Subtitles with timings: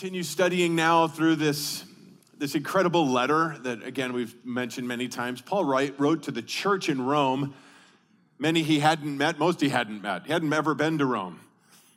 [0.00, 1.84] continue studying now through this,
[2.38, 5.42] this incredible letter that, again, we've mentioned many times.
[5.42, 7.52] Paul write, wrote to the church in Rome.
[8.38, 10.24] Many he hadn't met, most he hadn't met.
[10.24, 11.38] He hadn't ever been to Rome.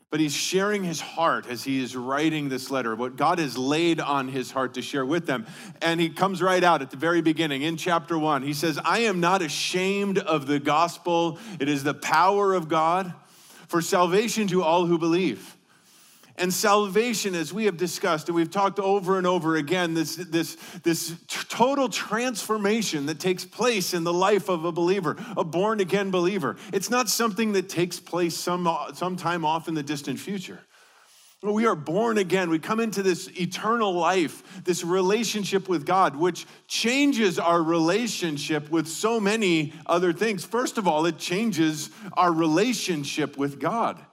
[0.10, 4.02] But he's sharing his heart as he is writing this letter, what God has laid
[4.02, 5.46] on his heart to share with them.
[5.82, 8.44] And he comes right out at the very beginning in chapter one.
[8.44, 13.14] He says, I am not ashamed of the gospel, it is the power of God
[13.70, 15.53] for salvation to all who believe
[16.36, 20.56] and salvation, as we have discussed, and we've talked over and over again, this, this,
[20.82, 26.10] this total transformation that takes place in the life of a believer, a born again
[26.10, 26.58] believer.
[26.72, 30.60] It's not something that takes place some, sometime off in the distant future.
[31.44, 32.50] We are born again.
[32.50, 38.88] We come into this eternal life, this relationship with God, which changes our relationship with
[38.88, 40.46] so many other things.
[40.46, 44.04] First of all, it changes our relationship with God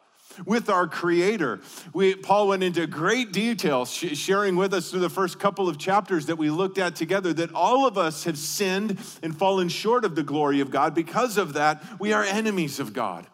[0.46, 1.60] with our creator
[1.92, 5.78] we, paul went into great detail sh- sharing with us through the first couple of
[5.78, 10.04] chapters that we looked at together that all of us have sinned and fallen short
[10.04, 13.26] of the glory of god because of that we are enemies of god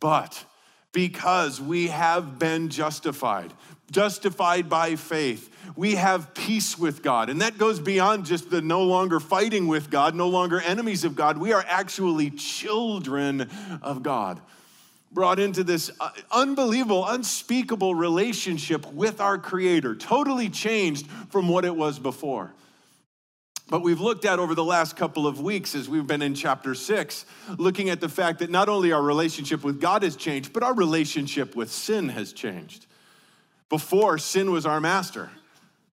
[0.00, 0.44] but
[0.92, 3.52] because we have been justified
[3.90, 7.30] justified by faith we have peace with God.
[7.30, 11.14] And that goes beyond just the no longer fighting with God, no longer enemies of
[11.14, 11.38] God.
[11.38, 13.48] We are actually children
[13.80, 14.40] of God
[15.12, 21.74] brought into this uh, unbelievable, unspeakable relationship with our Creator, totally changed from what it
[21.74, 22.52] was before.
[23.68, 26.74] But we've looked at over the last couple of weeks as we've been in chapter
[26.74, 27.24] six,
[27.56, 30.74] looking at the fact that not only our relationship with God has changed, but our
[30.74, 32.86] relationship with sin has changed.
[33.68, 35.30] Before, sin was our master.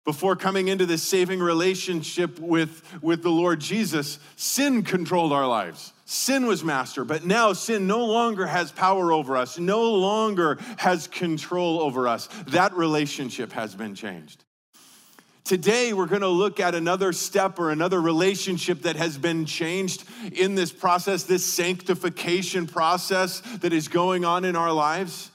[0.03, 5.93] Before coming into this saving relationship with, with the Lord Jesus, sin controlled our lives.
[6.11, 11.05] Sin was master, but now sin no longer has power over us, no longer has
[11.05, 12.27] control over us.
[12.47, 14.43] That relationship has been changed.
[15.43, 20.03] Today, we're going to look at another step or another relationship that has been changed
[20.33, 25.29] in this process, this sanctification process that is going on in our lives.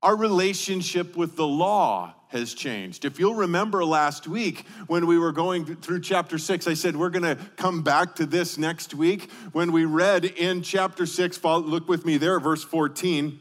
[0.00, 3.04] Our relationship with the law has changed.
[3.04, 7.08] If you'll remember last week when we were going through chapter six, I said we're
[7.10, 9.30] going to come back to this next week.
[9.52, 13.40] When we read in chapter six, look with me there, verse 14.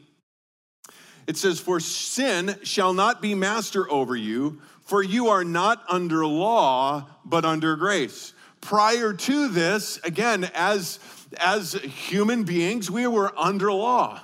[1.26, 6.26] It says, For sin shall not be master over you, for you are not under
[6.26, 8.34] law, but under grace.
[8.62, 11.00] Prior to this, again, as,
[11.38, 14.22] as human beings, we were under law.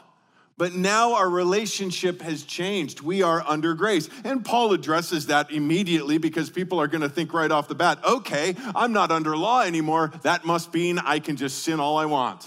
[0.60, 3.00] But now our relationship has changed.
[3.00, 4.10] We are under grace.
[4.26, 8.04] And Paul addresses that immediately because people are going to think right off the bat,
[8.04, 10.12] okay, I'm not under law anymore.
[10.24, 12.46] That must mean I can just sin all I want.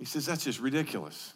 [0.00, 1.32] He says, that's just ridiculous.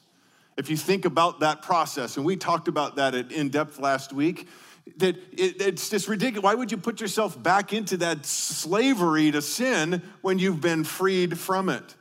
[0.57, 4.49] If you think about that process, and we talked about that in depth last week,
[4.97, 6.43] that it, it's just ridiculous.
[6.43, 11.39] Why would you put yourself back into that slavery to sin when you've been freed
[11.39, 11.95] from it?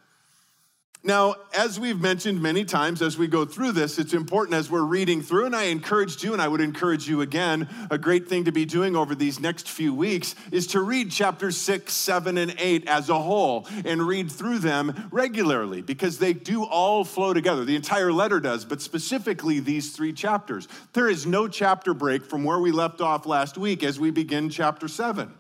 [1.03, 4.84] Now, as we've mentioned many times as we go through this, it's important as we're
[4.84, 8.44] reading through, and I encouraged you, and I would encourage you again, a great thing
[8.44, 12.53] to be doing over these next few weeks is to read chapters six, seven, and
[12.59, 17.66] eight as a whole and read through them regularly because they do all flow together.
[17.66, 20.68] The entire letter does, but specifically these three chapters.
[20.94, 24.51] There is no chapter break from where we left off last week as we begin
[24.51, 25.33] chapter seven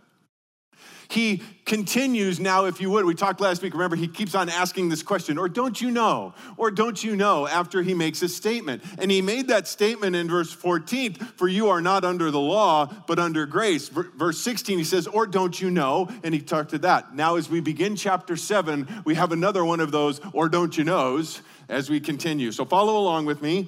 [1.11, 3.05] he continues now, if you would.
[3.05, 6.33] We talked last week, remember, he keeps on asking this question, or don't you know?
[6.57, 7.47] Or don't you know?
[7.47, 8.83] After he makes a statement.
[8.97, 12.87] And he made that statement in verse 14 for you are not under the law,
[13.07, 13.89] but under grace.
[13.89, 16.09] Verse 16, he says, or don't you know?
[16.23, 17.15] And he talked to that.
[17.15, 20.83] Now, as we begin chapter 7, we have another one of those, or don't you
[20.83, 22.51] knows, as we continue.
[22.51, 23.67] So follow along with me.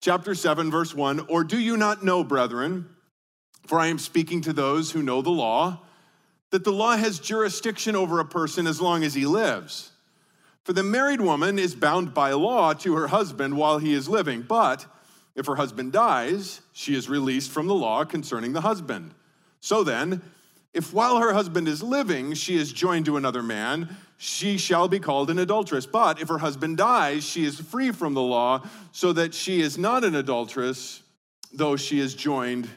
[0.00, 2.88] Chapter 7, verse 1 Or do you not know, brethren?
[3.66, 5.82] For I am speaking to those who know the law
[6.52, 9.90] that the law has jurisdiction over a person as long as he lives.
[10.64, 14.42] For the married woman is bound by law to her husband while he is living,
[14.42, 14.86] but
[15.34, 19.12] if her husband dies, she is released from the law concerning the husband.
[19.60, 20.22] So then,
[20.74, 25.00] if while her husband is living, she is joined to another man, she shall be
[25.00, 25.86] called an adulteress.
[25.86, 28.62] But if her husband dies, she is free from the law,
[28.92, 31.02] so that she is not an adulteress,
[31.52, 32.68] though she is joined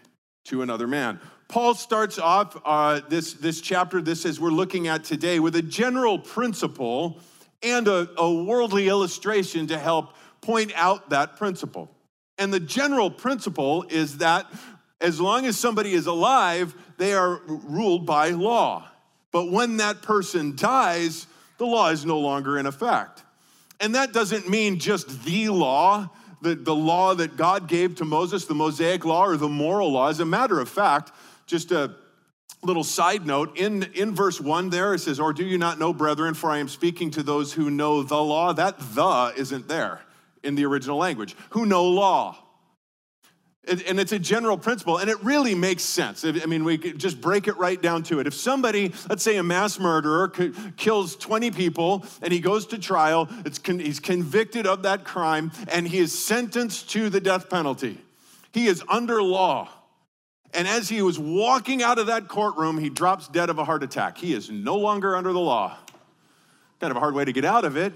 [0.46, 1.20] to another man.
[1.48, 5.62] Paul starts off uh, this, this chapter, this as we're looking at today, with a
[5.62, 7.20] general principle
[7.62, 11.90] and a, a worldly illustration to help point out that principle.
[12.38, 14.46] And the general principle is that
[15.02, 18.88] as long as somebody is alive, they are ruled by law.
[19.32, 21.28] But when that person dies,
[21.58, 23.24] the law is no longer in effect.
[23.80, 26.10] And that doesn't mean just the law,
[26.42, 30.10] the, the law that God gave to Moses, the Mosaic law or the moral law.
[30.10, 31.12] As a matter of fact,
[31.46, 31.96] just a
[32.64, 35.94] little side note in, in verse 1 there, it says, Or do you not know,
[35.94, 38.54] brethren, for I am speaking to those who know the law?
[38.54, 40.02] That the isn't there
[40.44, 41.36] in the original language.
[41.50, 42.38] Who know law?
[43.68, 46.24] And it's a general principle, and it really makes sense.
[46.24, 48.28] I mean, we could just break it right down to it.
[48.28, 50.28] If somebody, let's say a mass murderer,
[50.78, 53.28] kills 20 people and he goes to trial,
[53.66, 57.98] he's convicted of that crime, and he is sentenced to the death penalty.
[58.52, 59.68] He is under law.
[60.56, 63.84] And as he was walking out of that courtroom, he drops dead of a heart
[63.84, 64.18] attack.
[64.18, 65.78] He is no longer under the law.
[66.80, 67.94] Kind of a hard way to get out of it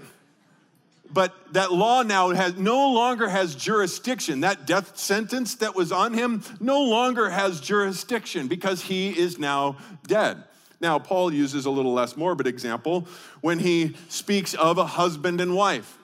[1.12, 4.40] but that law now has no longer has jurisdiction.
[4.40, 9.76] That death sentence that was on him no longer has jurisdiction because he is now
[10.06, 10.44] dead.
[10.80, 13.06] Now, Paul uses a little less morbid example
[13.40, 15.98] when he speaks of a husband and wife.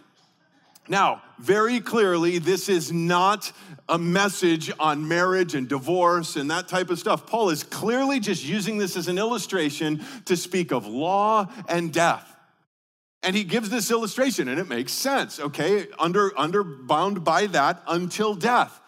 [0.88, 3.50] Now, very clearly, this is not
[3.88, 7.26] a message on marriage and divorce and that type of stuff.
[7.26, 12.32] Paul is clearly just using this as an illustration to speak of law and death.
[13.22, 15.86] And he gives this illustration, and it makes sense, okay?
[15.98, 18.80] Under, under bound by that until death.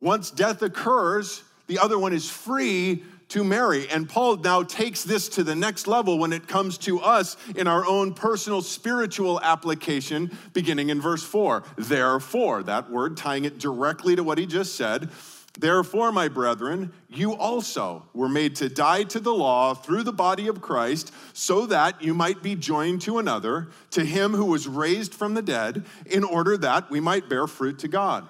[0.00, 3.88] Once death occurs, the other one is free to marry.
[3.88, 7.66] And Paul now takes this to the next level when it comes to us in
[7.66, 11.64] our own personal spiritual application, beginning in verse 4.
[11.76, 15.10] Therefore, that word tying it directly to what he just said.
[15.58, 20.46] Therefore, my brethren, you also were made to die to the law through the body
[20.46, 25.12] of Christ, so that you might be joined to another, to him who was raised
[25.12, 28.28] from the dead, in order that we might bear fruit to God.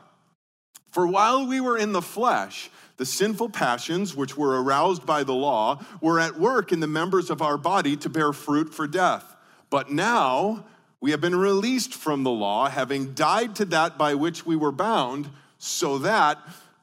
[0.91, 2.71] For while we were in the flesh,
[3.01, 7.31] the sinful passions which were aroused by the law were at work in the members
[7.31, 9.37] of our body to bear fruit for death.
[9.71, 10.67] But now
[11.01, 14.71] we have been released from the law, having died to that by which we were
[14.71, 16.41] bound, so that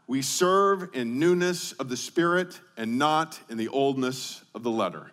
[0.07, 5.11] we serve in newness of the Spirit and not in the oldness of the letter.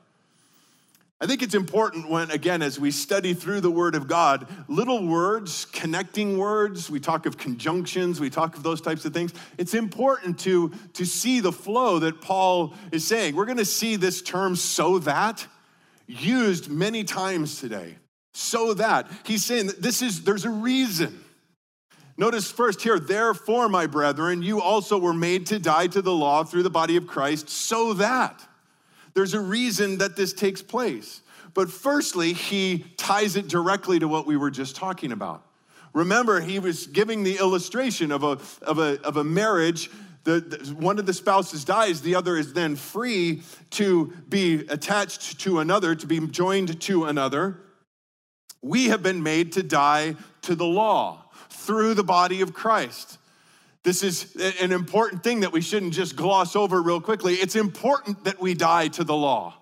[1.24, 5.06] I think it's important when, again, as we study through the Word of God, little
[5.06, 9.32] words, connecting words, we talk of conjunctions, we talk of those types of things.
[9.56, 13.36] It's important to, to see the flow that Paul is saying.
[13.36, 15.46] We're going to see this term, so that,
[16.06, 17.96] used many times today.
[18.34, 19.10] So that.
[19.24, 21.24] He's saying that this is, there's a reason
[22.16, 26.44] Notice first here, therefore, my brethren, you also were made to die to the law
[26.44, 28.40] through the body of Christ, so that
[29.14, 31.22] there's a reason that this takes place.
[31.54, 35.46] But firstly, he ties it directly to what we were just talking about.
[35.92, 39.88] Remember, he was giving the illustration of a, of a, of a marriage.
[40.24, 45.40] The, the, one of the spouses dies, the other is then free to be attached
[45.40, 47.60] to another, to be joined to another.
[48.60, 53.18] We have been made to die to the law through the body of Christ.
[53.84, 57.34] This is an important thing that we shouldn't just gloss over real quickly.
[57.34, 59.54] It's important that we die to the law.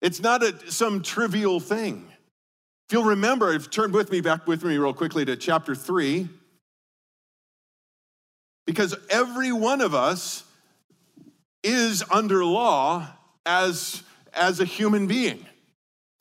[0.00, 2.08] It's not a, some trivial thing.
[2.88, 6.26] If you'll remember, if turn with me back with me real quickly to chapter 3,
[8.66, 10.44] because every one of us
[11.62, 13.06] is under law
[13.44, 15.44] as, as a human being.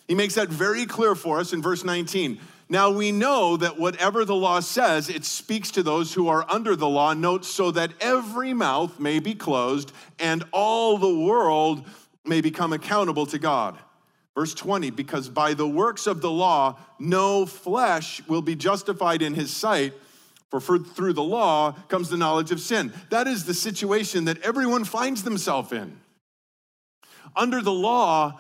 [0.10, 2.38] He makes that very clear for us in verse 19.
[2.72, 6.78] Now we know that whatever the law says, it speaks to those who are under
[6.78, 7.14] the law.
[7.14, 11.86] Note, so that every mouth may be closed and all the world
[12.26, 13.78] may become accountable to God.
[14.36, 19.34] Verse 20, because by the works of the law, no flesh will be justified in
[19.34, 19.94] his sight,
[20.50, 22.94] for through the law comes the knowledge of sin.
[23.10, 26.00] That is the situation that everyone finds themselves in.
[27.36, 28.40] Under the law,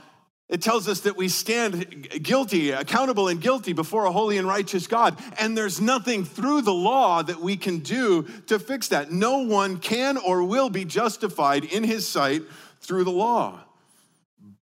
[0.52, 4.86] it tells us that we stand guilty, accountable, and guilty before a holy and righteous
[4.86, 5.18] God.
[5.40, 9.14] And there's nothing through the law that we can do to fix that.
[9.14, 12.44] No one can or will be justified in his sight
[12.82, 13.62] through the law.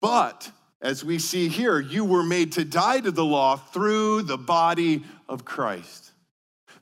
[0.00, 0.50] But
[0.82, 5.04] as we see here, you were made to die to the law through the body
[5.28, 6.10] of Christ.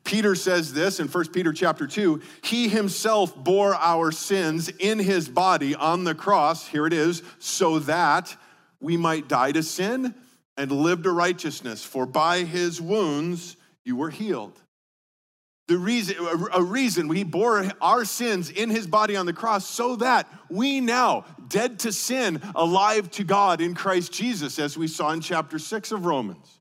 [0.05, 5.29] Peter says this in 1 Peter chapter 2, he himself bore our sins in his
[5.29, 8.35] body on the cross, here it is, so that
[8.85, 10.15] we might die to sin
[10.57, 14.61] and live to righteousness, for by his wounds you were healed.
[15.67, 16.17] The reason,
[16.53, 20.81] a reason we bore our sins in his body on the cross so that we
[20.81, 25.59] now, dead to sin, alive to God in Christ Jesus, as we saw in chapter
[25.59, 26.61] 6 of Romans.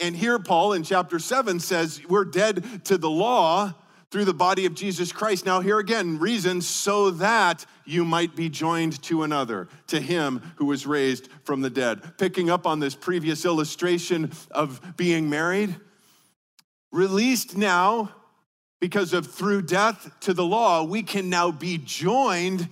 [0.00, 3.74] And here, Paul in chapter 7 says, We're dead to the law
[4.10, 5.46] through the body of Jesus Christ.
[5.46, 10.66] Now, here again, reason so that you might be joined to another, to him who
[10.66, 12.18] was raised from the dead.
[12.18, 15.76] Picking up on this previous illustration of being married,
[16.92, 18.10] Released now
[18.80, 22.68] because of through death to the law, we can now be joined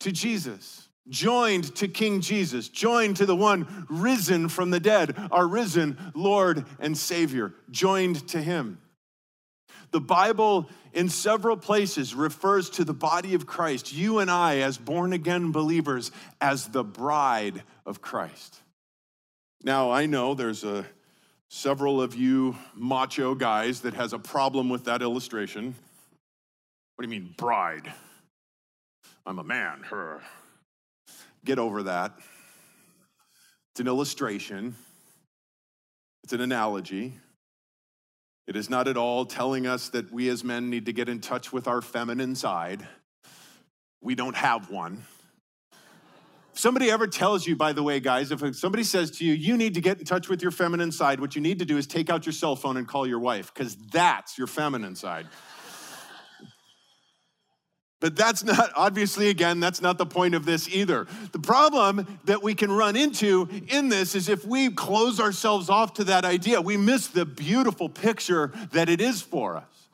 [0.00, 5.46] to Jesus, joined to King Jesus, joined to the one risen from the dead, our
[5.46, 8.78] risen Lord and Savior, joined to him.
[9.92, 14.78] The Bible, in several places, refers to the body of Christ, you and I, as
[14.78, 18.58] born again believers, as the bride of Christ.
[19.62, 20.86] Now, I know there's a
[21.48, 25.74] several of you macho guys that has a problem with that illustration.
[26.96, 27.92] What do you mean, bride?
[29.26, 30.22] I'm a man, her.
[31.44, 32.14] Get over that.
[33.72, 34.74] It's an illustration,
[36.24, 37.12] it's an analogy.
[38.46, 41.20] It is not at all telling us that we as men need to get in
[41.20, 42.86] touch with our feminine side.
[44.00, 45.04] We don't have one.
[46.52, 49.56] If somebody ever tells you, by the way, guys, if somebody says to you, you
[49.56, 51.86] need to get in touch with your feminine side, what you need to do is
[51.86, 55.28] take out your cell phone and call your wife, because that's your feminine side.
[58.02, 61.06] But that's not, obviously, again, that's not the point of this either.
[61.30, 65.94] The problem that we can run into in this is if we close ourselves off
[65.94, 69.88] to that idea, we miss the beautiful picture that it is for us.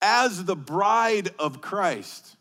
[0.00, 2.36] As the bride of Christ,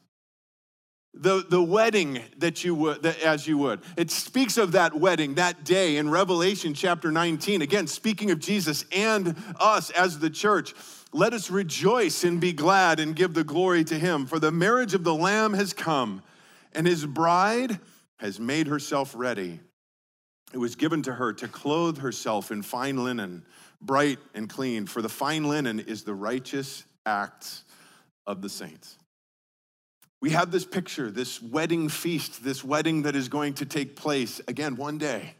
[1.13, 5.63] the, the wedding that you would as you would it speaks of that wedding that
[5.63, 10.75] day in revelation chapter 19 again speaking of jesus and us as the church
[11.14, 14.94] let us rejoice and be glad and give the glory to him, for the marriage
[14.94, 16.22] of the Lamb has come,
[16.74, 17.80] and his bride
[18.18, 19.60] has made herself ready.
[20.54, 23.46] It was given to her to clothe herself in fine linen,
[23.82, 27.64] bright and clean, for the fine linen is the righteous acts
[28.26, 28.98] of the saints.
[30.22, 34.42] We have this picture, this wedding feast, this wedding that is going to take place
[34.48, 35.36] again one day.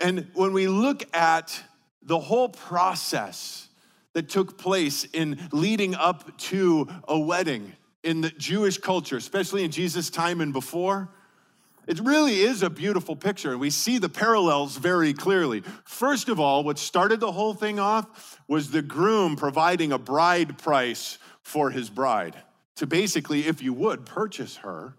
[0.00, 1.62] And when we look at
[2.02, 3.68] the whole process,
[4.12, 9.70] that took place in leading up to a wedding in the Jewish culture, especially in
[9.70, 11.08] Jesus' time and before.
[11.86, 15.62] It really is a beautiful picture, and we see the parallels very clearly.
[15.84, 20.58] First of all, what started the whole thing off was the groom providing a bride
[20.58, 22.36] price for his bride
[22.76, 24.94] to basically, if you would, purchase her.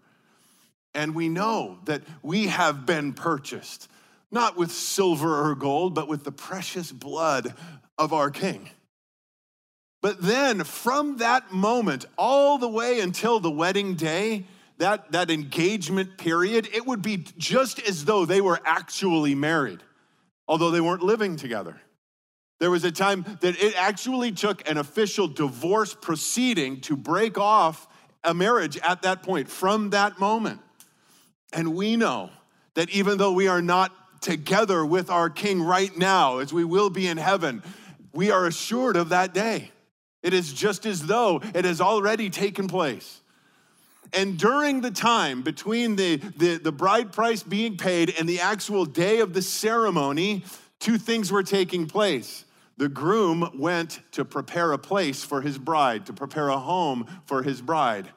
[0.94, 3.88] And we know that we have been purchased,
[4.30, 7.54] not with silver or gold, but with the precious blood
[7.96, 8.68] of our King.
[10.02, 14.44] But then from that moment, all the way until the wedding day,
[14.78, 19.78] that, that engagement period, it would be just as though they were actually married,
[20.48, 21.80] although they weren't living together.
[22.58, 27.86] There was a time that it actually took an official divorce proceeding to break off
[28.24, 30.60] a marriage at that point, from that moment.
[31.52, 32.30] And we know
[32.74, 36.90] that even though we are not together with our King right now, as we will
[36.90, 37.62] be in heaven,
[38.12, 39.70] we are assured of that day.
[40.22, 43.20] It is just as though it has already taken place.
[44.12, 48.84] And during the time between the, the, the, bride price being paid and the actual
[48.84, 50.44] day of the ceremony,
[50.80, 52.44] two things were taking place.
[52.76, 57.42] The groom went to prepare a place for his bride, to prepare a home for
[57.42, 58.08] his bride.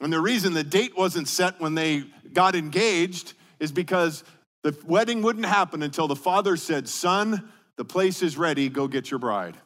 [0.00, 4.24] And the reason the date wasn't set when they got engaged is because
[4.62, 9.10] the wedding wouldn't happen until the father said, Son, the place is ready, go get
[9.10, 9.56] your bride.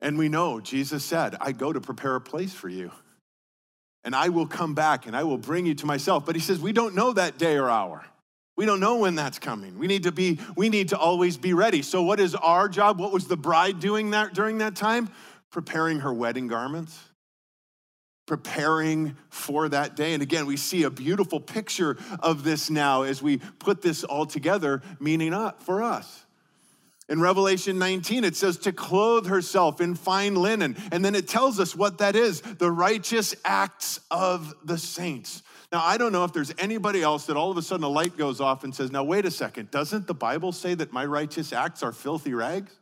[0.00, 2.90] And we know Jesus said, I go to prepare a place for you.
[4.04, 6.26] And I will come back and I will bring you to myself.
[6.26, 8.04] But he says, we don't know that day or hour.
[8.56, 9.78] We don't know when that's coming.
[9.78, 11.82] We need to be, we need to always be ready.
[11.82, 13.00] So, what is our job?
[13.00, 15.08] What was the bride doing that during that time?
[15.50, 16.96] Preparing her wedding garments,
[18.26, 20.14] preparing for that day.
[20.14, 24.26] And again, we see a beautiful picture of this now as we put this all
[24.26, 26.23] together, meaning uh, for us.
[27.08, 30.76] In Revelation 19, it says to clothe herself in fine linen.
[30.90, 35.42] And then it tells us what that is the righteous acts of the saints.
[35.70, 38.16] Now, I don't know if there's anybody else that all of a sudden a light
[38.16, 41.52] goes off and says, Now, wait a second, doesn't the Bible say that my righteous
[41.52, 42.72] acts are filthy rags?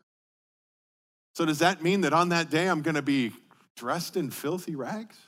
[1.34, 3.32] So, does that mean that on that day I'm going to be
[3.76, 5.18] dressed in filthy rags?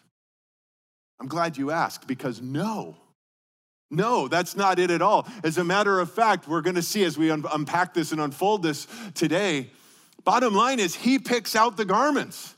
[1.19, 2.97] I'm glad you asked because no.
[3.91, 5.29] No, that's not it at all.
[5.43, 8.21] As a matter of fact, we're going to see as we un- unpack this and
[8.21, 9.71] unfold this today.
[10.25, 12.55] Bottom line is, he picks out the garments.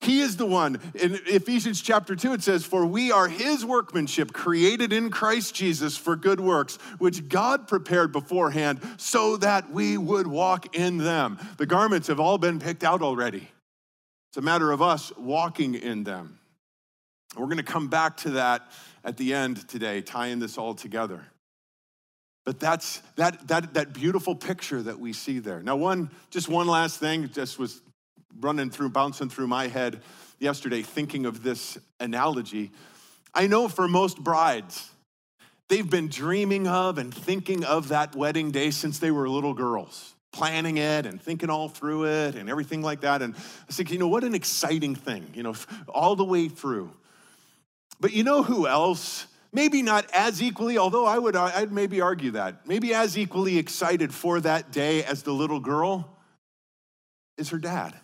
[0.00, 0.80] He is the one.
[0.94, 5.96] In Ephesians chapter 2, it says, For we are his workmanship, created in Christ Jesus
[5.96, 11.38] for good works, which God prepared beforehand so that we would walk in them.
[11.56, 13.48] The garments have all been picked out already.
[14.30, 16.38] It's a matter of us walking in them.
[17.36, 18.70] We're going to come back to that
[19.08, 21.24] at the end today, tying this all together.
[22.44, 25.62] But that's that, that, that beautiful picture that we see there.
[25.62, 27.80] Now, one, just one last thing, just was
[28.38, 30.02] running through, bouncing through my head
[30.38, 32.70] yesterday, thinking of this analogy.
[33.32, 34.90] I know for most brides,
[35.68, 40.14] they've been dreaming of and thinking of that wedding day since they were little girls,
[40.32, 43.22] planning it and thinking all through it and everything like that.
[43.22, 45.54] And I thinking, you know, what an exciting thing, you know,
[45.88, 46.90] all the way through.
[48.00, 52.32] But you know who else maybe not as equally, although I would I'd maybe argue
[52.32, 56.18] that, maybe as equally excited for that day as the little girl
[57.36, 57.94] is her dad.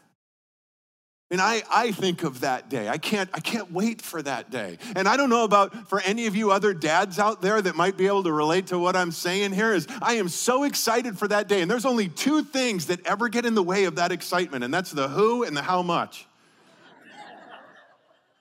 [1.31, 2.89] And I, I think of that day.
[2.89, 4.79] I can't, I can't wait for that day.
[4.95, 7.97] And I don't know about for any of you other dads out there that might
[7.97, 11.27] be able to relate to what I'm saying here is I am so excited for
[11.29, 11.63] that day.
[11.63, 14.73] And there's only two things that ever get in the way of that excitement, and
[14.73, 16.27] that's the who and the how much.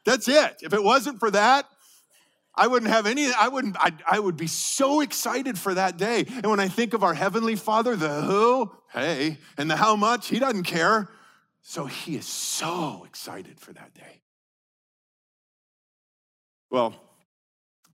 [0.06, 0.58] That's it.
[0.62, 1.66] If it wasn't for that,
[2.56, 6.26] I wouldn't have any, I wouldn't, I, I would be so excited for that day.
[6.28, 10.28] And when I think of our Heavenly Father, the who, hey, and the how much,
[10.28, 11.10] He doesn't care.
[11.62, 14.22] So He is so excited for that day.
[16.70, 16.94] Well,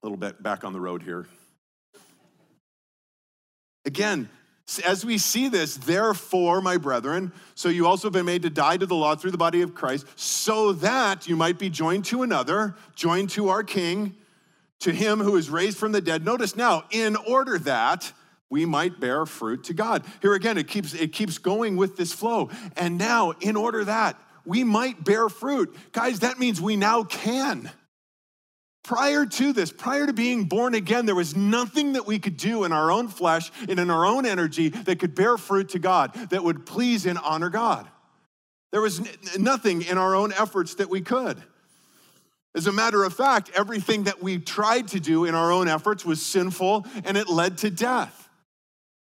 [0.02, 1.28] a little bit back on the road here.
[3.86, 4.30] Again,
[4.86, 8.78] as we see this, therefore, my brethren, so you also have been made to die
[8.78, 12.22] to the law through the body of Christ, so that you might be joined to
[12.22, 14.16] another, joined to our King
[14.80, 16.24] to him who is raised from the dead.
[16.24, 18.12] Notice now, in order that
[18.50, 20.04] we might bear fruit to God.
[20.22, 22.50] Here again, it keeps, it keeps going with this flow.
[22.76, 27.70] And now, in order that we might bear fruit, guys, that means we now can.
[28.84, 32.64] Prior to this, prior to being born again, there was nothing that we could do
[32.64, 36.14] in our own flesh and in our own energy that could bear fruit to God,
[36.32, 37.88] that would please and honor God.
[38.72, 39.02] There was
[39.38, 41.42] nothing in our own efforts that we could.
[42.56, 46.04] As a matter of fact, everything that we tried to do in our own efforts
[46.04, 48.28] was sinful and it led to death.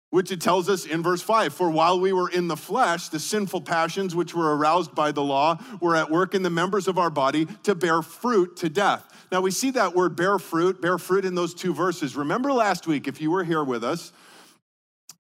[0.09, 3.19] Which it tells us in verse 5 For while we were in the flesh, the
[3.19, 6.97] sinful passions which were aroused by the law were at work in the members of
[6.97, 9.16] our body to bear fruit to death.
[9.31, 12.15] Now we see that word bear fruit, bear fruit in those two verses.
[12.15, 14.11] Remember last week, if you were here with us,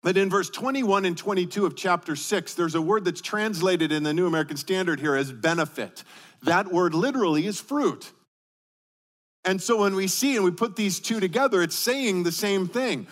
[0.03, 4.03] that in verse 21 and 22 of chapter 6, there's a word that's translated in
[4.03, 6.03] the New American Standard here as benefit.
[6.43, 8.11] That word literally is fruit.
[9.43, 12.67] And so when we see and we put these two together, it's saying the same
[12.67, 13.07] thing.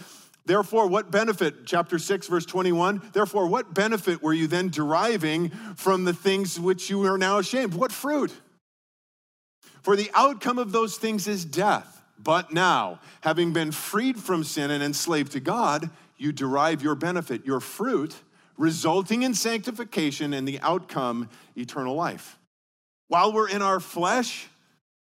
[0.46, 6.04] Therefore, what benefit, chapter 6, verse 21, therefore, what benefit were you then deriving from
[6.04, 7.74] the things which you are now ashamed?
[7.74, 8.34] What fruit?
[9.84, 12.02] For the outcome of those things is death.
[12.18, 17.46] But now, having been freed from sin and enslaved to God, you derive your benefit,
[17.46, 18.16] your fruit,
[18.58, 22.40] resulting in sanctification and the outcome, eternal life.
[23.10, 24.48] While we're in our flesh,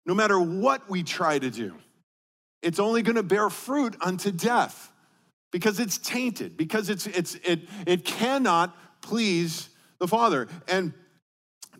[0.06, 1.74] no matter what we try to do,
[2.62, 4.90] it's only going to bear fruit unto death
[5.52, 9.68] because it's tainted, because it's, it's, it, it cannot please
[10.00, 10.48] the Father.
[10.66, 10.94] And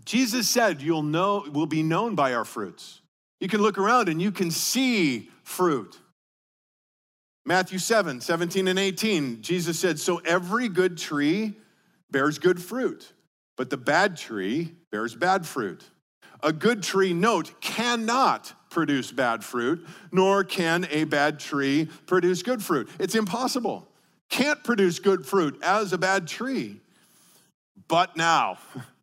[0.05, 3.01] Jesus said, You'll know, we'll be known by our fruits.
[3.41, 5.99] You can look around and you can see fruit.
[7.47, 11.55] Matthew 7, 17 and 18, Jesus said, So every good tree
[12.11, 13.13] bears good fruit,
[13.57, 15.83] but the bad tree bears bad fruit.
[16.43, 22.63] A good tree, note, cannot produce bad fruit, nor can a bad tree produce good
[22.63, 22.89] fruit.
[22.99, 23.89] It's impossible.
[24.31, 26.81] Can't produce good fruit as a bad tree.
[27.89, 28.59] But now,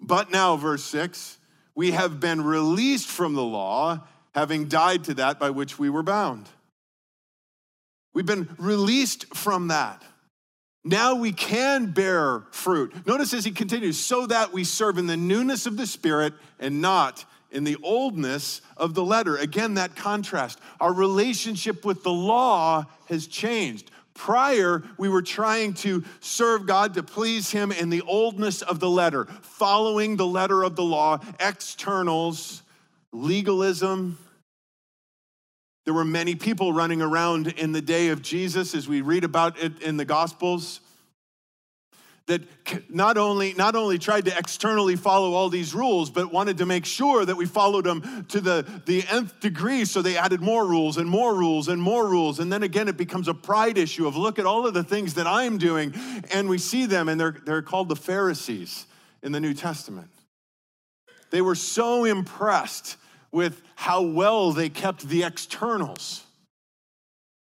[0.00, 1.38] but now, verse 6,
[1.74, 4.00] we have been released from the law,
[4.34, 6.48] having died to that by which we were bound.
[8.14, 10.02] We've been released from that.
[10.84, 13.06] Now we can bear fruit.
[13.06, 16.80] Notice as he continues, so that we serve in the newness of the Spirit and
[16.80, 19.36] not in the oldness of the letter.
[19.36, 20.60] Again, that contrast.
[20.80, 23.90] Our relationship with the law has changed.
[24.16, 28.90] Prior, we were trying to serve God to please Him in the oldness of the
[28.90, 32.62] letter, following the letter of the law, externals,
[33.12, 34.18] legalism,
[35.86, 39.56] there were many people running around in the day of Jesus, as we read about
[39.62, 40.80] it in the Gospels,
[42.26, 42.42] that
[42.90, 46.84] not only, not only tried to externally follow all these rules, but wanted to make
[46.84, 49.84] sure that we followed them to the, the nth degree.
[49.84, 52.40] So they added more rules and more rules and more rules.
[52.40, 55.14] And then again, it becomes a pride issue of look at all of the things
[55.14, 55.94] that I'm doing.
[56.32, 58.86] And we see them, and they're, they're called the Pharisees
[59.22, 60.10] in the New Testament.
[61.30, 62.96] They were so impressed
[63.30, 66.24] with how well they kept the externals.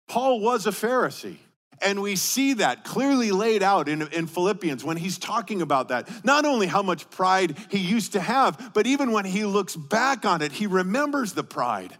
[0.07, 1.37] Paul was a Pharisee.
[1.81, 6.25] And we see that clearly laid out in, in Philippians when he's talking about that.
[6.25, 10.25] Not only how much pride he used to have, but even when he looks back
[10.25, 11.95] on it, he remembers the pride.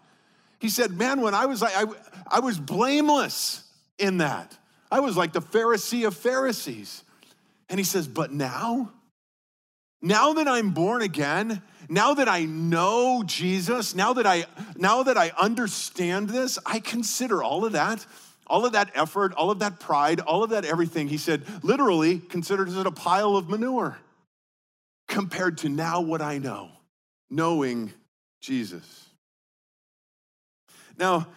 [0.59, 1.85] He said, Man, when I was like, I,
[2.27, 3.63] I was blameless.
[3.99, 4.57] in that.
[4.91, 7.03] I was like the Pharisee of Pharisees.
[7.69, 8.91] And he says, But now,
[10.01, 15.17] now that I'm born again, now that I know Jesus, now that I now that
[15.17, 18.05] I understand this, I consider all of that,
[18.49, 21.07] all of that effort, all of that pride, all of that everything.
[21.07, 23.97] He said, literally considers it a pile of manure
[25.07, 26.69] compared to now what I know,
[27.29, 27.93] knowing
[28.41, 29.05] Jesus.
[30.97, 31.27] Now,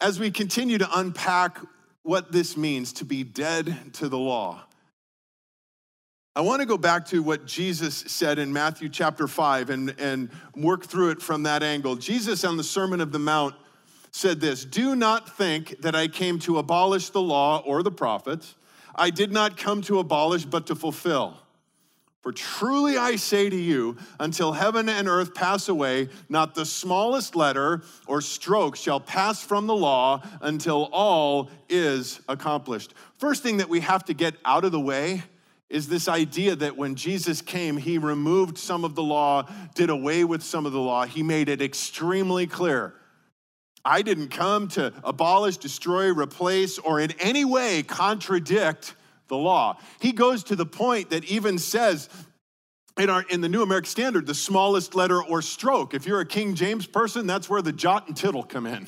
[0.00, 1.58] as we continue to unpack
[2.02, 4.62] what this means to be dead to the law,
[6.36, 10.30] I want to go back to what Jesus said in Matthew chapter 5 and, and
[10.54, 11.96] work through it from that angle.
[11.96, 13.54] Jesus on the Sermon of the Mount
[14.10, 18.54] said this Do not think that I came to abolish the law or the prophets.
[18.94, 21.36] I did not come to abolish, but to fulfill.
[22.22, 27.34] For truly I say to you, until heaven and earth pass away, not the smallest
[27.34, 32.92] letter or stroke shall pass from the law until all is accomplished.
[33.16, 35.22] First thing that we have to get out of the way
[35.70, 40.24] is this idea that when Jesus came, he removed some of the law, did away
[40.24, 41.06] with some of the law.
[41.06, 42.92] He made it extremely clear.
[43.84, 48.94] I didn't come to abolish, destroy, replace, or in any way contradict
[49.28, 49.78] the law.
[50.00, 52.08] He goes to the point that even says
[52.98, 55.94] in, our, in the New American Standard, the smallest letter or stroke.
[55.94, 58.86] If you're a King James person, that's where the jot and tittle come in.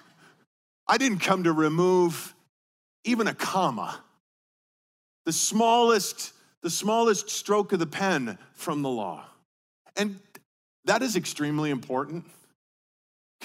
[0.88, 2.34] I didn't come to remove
[3.04, 4.00] even a comma,
[5.24, 9.24] the smallest, the smallest stroke of the pen from the law.
[9.96, 10.18] And
[10.84, 12.24] that is extremely important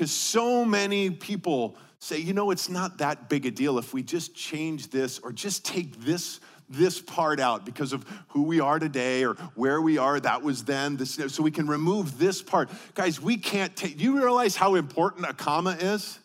[0.01, 4.01] because so many people say, you know, it's not that big a deal if we
[4.01, 8.79] just change this or just take this this part out because of who we are
[8.79, 12.71] today or where we are that was then this so we can remove this part.
[12.95, 16.17] Guys we can't take do you realize how important a comma is?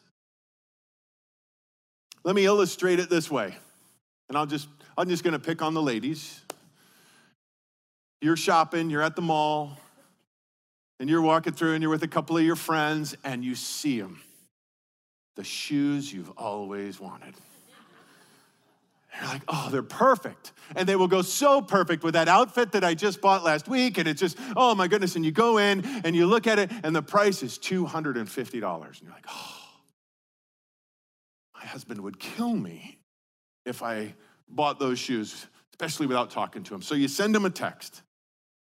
[2.25, 3.55] Let me illustrate it this way
[4.31, 6.41] and i'll just i'm just going to pick on the ladies.
[8.23, 9.77] You're shopping you're at the mall
[10.99, 14.01] and you're walking through and you're with a couple of your friends and you see
[14.01, 14.21] them
[15.37, 17.35] the shoes you've always wanted.
[19.19, 20.53] You're like, oh, they're perfect.
[20.75, 23.97] And they will go so perfect with that outfit that I just bought last week.
[23.97, 25.17] And it's just, oh my goodness.
[25.17, 28.17] And you go in and you look at it, and the price is $250.
[28.17, 29.63] And you're like, oh,
[31.55, 32.99] my husband would kill me
[33.65, 34.15] if I
[34.49, 36.83] bought those shoes, especially without talking to him.
[36.83, 38.03] So you send him a text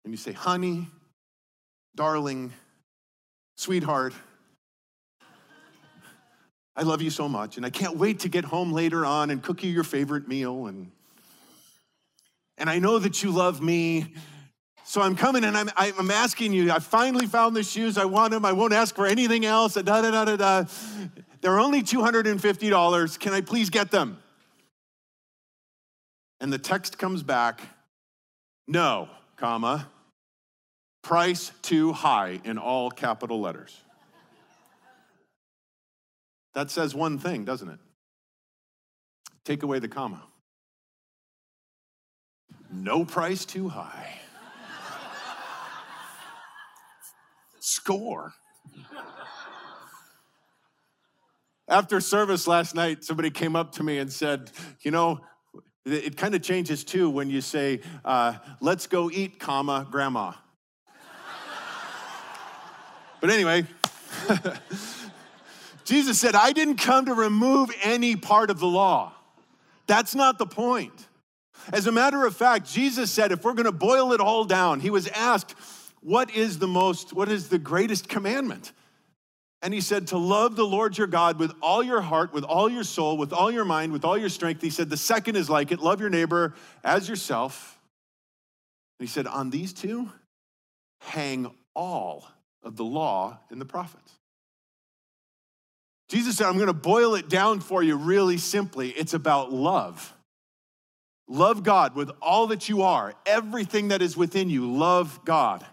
[0.05, 0.87] and you say, honey,
[1.95, 2.53] darling,
[3.55, 4.13] sweetheart,
[6.79, 9.43] I love you so much, and I can't wait to get home later on and
[9.43, 10.67] cook you your favorite meal.
[10.67, 10.91] And,
[12.57, 14.13] and I know that you love me.
[14.85, 17.97] So I'm coming and I'm, I'm asking you, I finally found the shoes.
[17.97, 18.45] I want them.
[18.45, 19.73] I won't ask for anything else.
[19.73, 20.63] Da, da, da, da, da.
[21.41, 23.19] They're only $250.
[23.19, 24.17] Can I please get them?
[26.39, 27.61] And the text comes back,
[28.67, 29.89] no, comma,
[31.01, 33.75] price too high in all capital letters.
[36.53, 37.79] That says one thing, doesn't it?
[39.45, 40.23] Take away the comma.
[42.71, 44.19] No price too high.
[47.59, 48.33] Score.
[51.67, 55.19] After service last night, somebody came up to me and said, You know,
[55.85, 60.33] it kind of changes too when you say, uh, Let's go eat, comma, grandma.
[63.21, 63.65] But anyway,
[65.85, 69.13] Jesus said, I didn't come to remove any part of the law.
[69.87, 71.07] That's not the point.
[71.73, 74.79] As a matter of fact, Jesus said, if we're going to boil it all down,
[74.79, 75.55] he was asked,
[76.01, 78.71] What is the most, what is the greatest commandment?
[79.61, 82.69] And he said, To love the Lord your God with all your heart, with all
[82.69, 84.61] your soul, with all your mind, with all your strength.
[84.61, 86.53] He said, The second is like it love your neighbor
[86.83, 87.77] as yourself.
[88.99, 90.09] And he said, On these two,
[91.01, 92.27] hang all
[92.63, 94.13] of the law and the prophets.
[96.09, 98.89] Jesus said, I'm going to boil it down for you really simply.
[98.89, 100.13] It's about love.
[101.27, 104.71] Love God with all that you are, everything that is within you.
[104.71, 105.63] Love God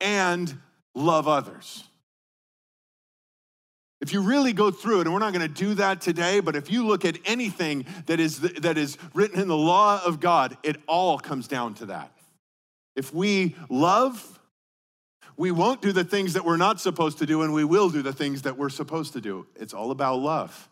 [0.00, 0.52] and
[0.94, 1.84] love others.
[4.00, 6.56] If you really go through it, and we're not going to do that today, but
[6.56, 10.56] if you look at anything that is, that is written in the law of God,
[10.62, 12.10] it all comes down to that.
[12.96, 14.39] If we love,
[15.40, 18.02] we won't do the things that we're not supposed to do, and we will do
[18.02, 19.46] the things that we're supposed to do.
[19.56, 20.68] It's all about love.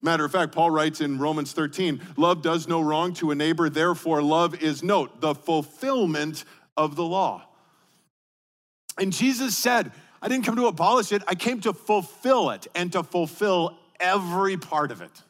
[0.00, 3.68] Matter of fact, Paul writes in Romans 13 love does no wrong to a neighbor,
[3.68, 6.44] therefore, love is, note, the fulfillment
[6.76, 7.42] of the law.
[8.96, 9.90] And Jesus said,
[10.22, 14.56] I didn't come to abolish it, I came to fulfill it and to fulfill every
[14.56, 15.22] part of it.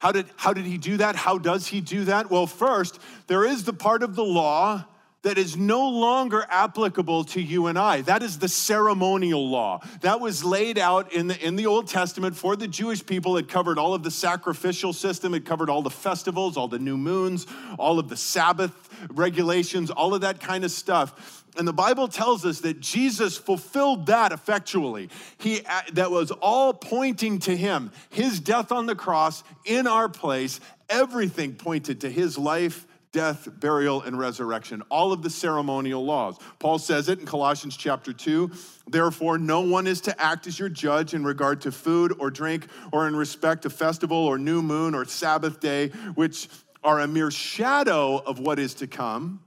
[0.00, 1.14] How did, how did he do that?
[1.14, 2.28] How does he do that?
[2.28, 4.84] Well, first, there is the part of the law
[5.22, 8.02] that is no longer applicable to you and I.
[8.02, 9.80] That is the ceremonial law.
[10.00, 13.36] That was laid out in the, in the Old Testament for the Jewish people.
[13.36, 16.96] It covered all of the sacrificial system, it covered all the festivals, all the new
[16.96, 17.46] moons,
[17.78, 18.72] all of the Sabbath
[19.10, 21.44] regulations, all of that kind of stuff.
[21.56, 25.10] And the Bible tells us that Jesus fulfilled that effectually.
[25.38, 30.08] He, uh, that was all pointing to him, his death on the cross in our
[30.08, 30.60] place.
[30.88, 36.38] Everything pointed to his life death, burial, and resurrection, all of the ceremonial laws.
[36.58, 38.50] Paul says it in Colossians chapter 2.
[38.88, 42.66] Therefore, no one is to act as your judge in regard to food or drink
[42.90, 46.48] or in respect to festival or new moon or Sabbath day, which
[46.82, 49.40] are a mere shadow of what is to come,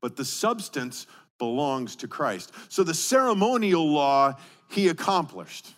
[0.00, 1.06] but the substance
[1.38, 2.52] belongs to Christ.
[2.68, 4.34] So the ceremonial law
[4.70, 5.74] he accomplished.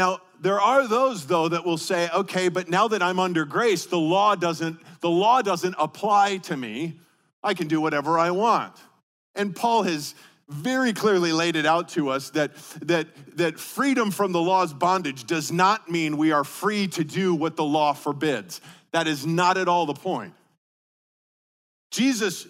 [0.00, 3.84] Now, there are those though that will say, okay, but now that I'm under grace,
[3.84, 6.98] the law doesn't the law doesn't apply to me.
[7.42, 8.72] I can do whatever I want.
[9.34, 10.14] And Paul has
[10.48, 15.24] very clearly laid it out to us that, that, that freedom from the law's bondage
[15.24, 18.62] does not mean we are free to do what the law forbids.
[18.92, 20.32] That is not at all the point.
[21.90, 22.46] Jesus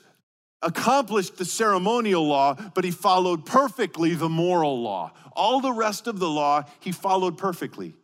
[0.63, 5.13] accomplished the ceremonial law, but he followed perfectly the moral law.
[5.33, 7.95] All the rest of the law, he followed perfectly.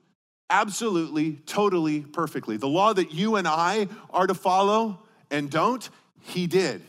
[0.49, 2.57] Absolutely, totally, perfectly.
[2.57, 5.89] The law that you and I are to follow and don't,
[6.21, 6.83] he did.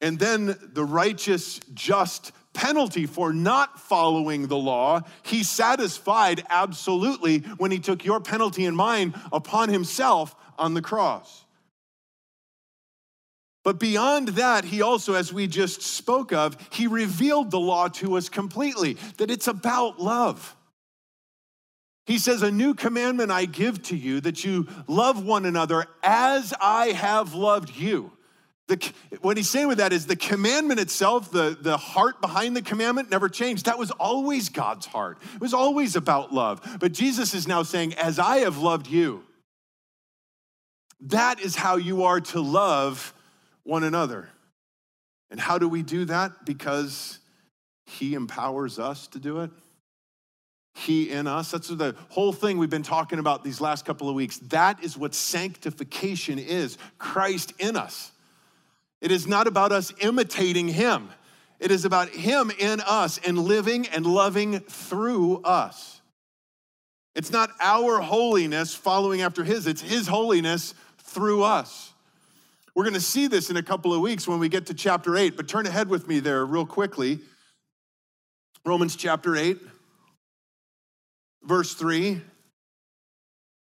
[0.00, 7.70] And then the righteous, just penalty for not following the law, he satisfied absolutely when
[7.70, 11.44] he took your penalty and mine upon himself on the cross.
[13.62, 18.16] But beyond that, he also, as we just spoke of, he revealed the law to
[18.16, 20.56] us completely that it's about love.
[22.06, 26.54] He says, A new commandment I give to you that you love one another as
[26.60, 28.12] I have loved you.
[28.68, 32.62] The, what he's saying with that is the commandment itself, the, the heart behind the
[32.62, 33.66] commandment never changed.
[33.66, 35.18] That was always God's heart.
[35.34, 36.78] It was always about love.
[36.80, 39.24] But Jesus is now saying, As I have loved you,
[41.02, 43.12] that is how you are to love
[43.70, 44.28] one another.
[45.30, 46.44] And how do we do that?
[46.44, 47.20] Because
[47.86, 49.50] he empowers us to do it.
[50.74, 51.52] He in us.
[51.52, 54.38] That's the whole thing we've been talking about these last couple of weeks.
[54.38, 58.10] That is what sanctification is Christ in us.
[59.00, 61.08] It is not about us imitating Him,
[61.60, 66.00] it is about Him in us and living and loving through us.
[67.14, 71.89] It's not our holiness following after His, it's His holiness through us.
[72.74, 75.16] We're going to see this in a couple of weeks when we get to chapter
[75.16, 77.18] 8, but turn ahead with me there real quickly.
[78.64, 79.58] Romans chapter 8.
[81.42, 82.20] Verse 3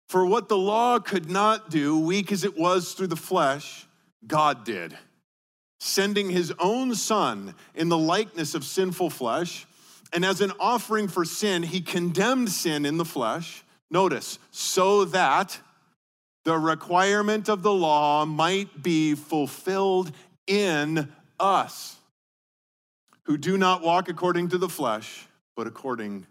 [0.08, 3.86] For what the law could not do, weak as it was through the flesh,
[4.26, 4.98] God did,
[5.80, 9.66] sending his own Son in the likeness of sinful flesh.
[10.14, 13.64] And as an offering for sin, he condemned sin in the flesh.
[13.90, 15.60] Notice, so that
[16.48, 20.10] the requirement of the law might be fulfilled
[20.48, 21.98] in us,
[23.24, 26.26] who do not walk according to the flesh, but according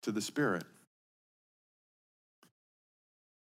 [0.00, 0.64] to the Spirit.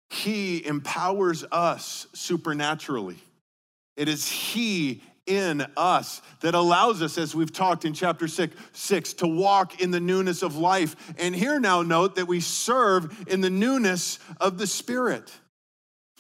[0.10, 3.20] He empowers us supernaturally.
[3.96, 9.14] It is He in us that allows us, as we've talked in chapter six, six,
[9.14, 11.14] to walk in the newness of life.
[11.18, 15.32] And here now, note that we serve in the newness of the Spirit.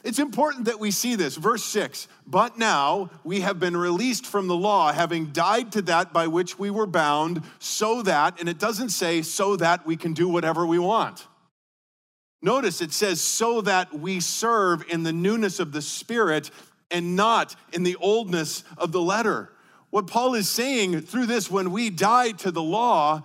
[0.07, 1.35] It's important that we see this.
[1.35, 6.13] Verse 6 But now we have been released from the law, having died to that
[6.13, 10.13] by which we were bound, so that, and it doesn't say so that we can
[10.13, 11.27] do whatever we want.
[12.41, 16.51] Notice it says, so that we serve in the newness of the Spirit
[16.89, 19.51] and not in the oldness of the letter.
[19.89, 23.23] What Paul is saying through this, when we die to the law,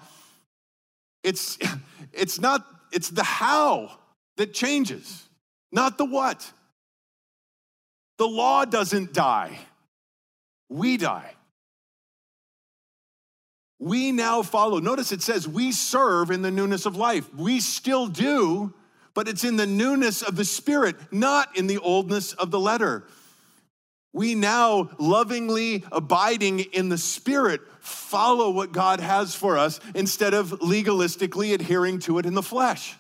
[1.23, 1.59] it's,
[2.13, 4.01] it's not, it's the how
[4.37, 5.29] that changes,
[5.71, 6.53] not the what.
[8.23, 9.59] The law doesn't die,
[10.69, 11.35] we die.
[13.81, 14.79] We now follow.
[14.79, 17.35] Notice it says we serve in the newness of life.
[17.35, 18.75] We still do,
[19.13, 23.09] but it's in the newness of the Spirit, not in the oldness of the letter.
[24.13, 30.61] We now, lovingly abiding in the Spirit, follow what God has for us instead of
[30.61, 32.95] legalistically adhering to it in the flesh.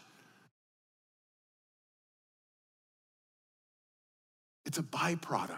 [4.72, 5.50] It's a byproduct.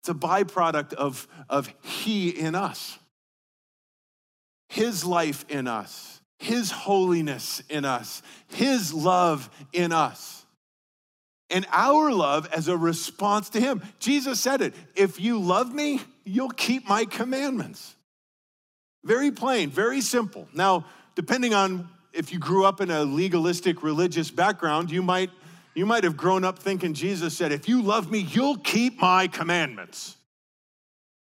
[0.00, 2.96] It's a byproduct of, of He in us,
[4.68, 10.46] His life in us His holiness in us, His love in us,
[11.50, 13.82] and our love as a response to Him.
[13.98, 17.96] Jesus said it if you love me, you'll keep my commandments.
[19.04, 20.46] Very plain, very simple.
[20.54, 25.30] Now, depending on if you grew up in a legalistic religious background, you might,
[25.74, 29.28] you might have grown up thinking Jesus said, If you love me, you'll keep my
[29.28, 30.16] commandments.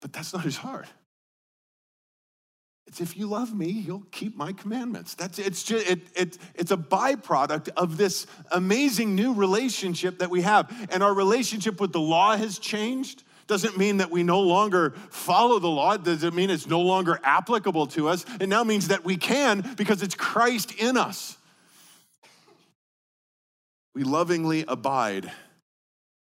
[0.00, 0.86] But that's not his heart.
[2.90, 5.14] It's if you love me, you'll keep my commandments.
[5.14, 10.42] That's it's just it, it, it's a byproduct of this amazing new relationship that we
[10.42, 10.88] have.
[10.90, 13.22] And our relationship with the law has changed.
[13.46, 15.96] Doesn't mean that we no longer follow the law.
[15.98, 18.24] Doesn't mean it's no longer applicable to us.
[18.40, 21.36] It now means that we can because it's Christ in us.
[23.94, 25.30] We lovingly abide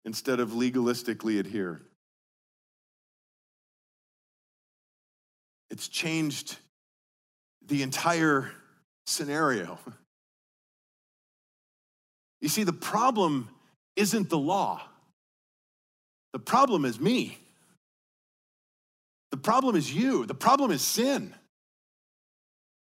[0.06, 1.82] instead of legalistically adhere.
[5.72, 6.58] It's changed
[7.66, 8.52] the entire
[9.06, 9.80] scenario.
[12.42, 13.50] You see, the problem
[13.96, 14.80] isn't the law,
[16.32, 17.40] the problem is me.
[19.32, 20.28] The problem is you.
[20.28, 21.34] The problem is sin.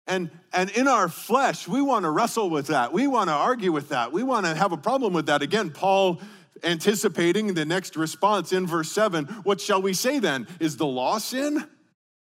[0.08, 2.94] And, and in our flesh, we want to wrestle with that.
[2.94, 4.14] We want to argue with that.
[4.14, 5.42] We want to have a problem with that.
[5.42, 6.22] Again, Paul
[6.64, 10.48] anticipating the next response in verse 7 What shall we say then?
[10.60, 11.68] Is the law sin?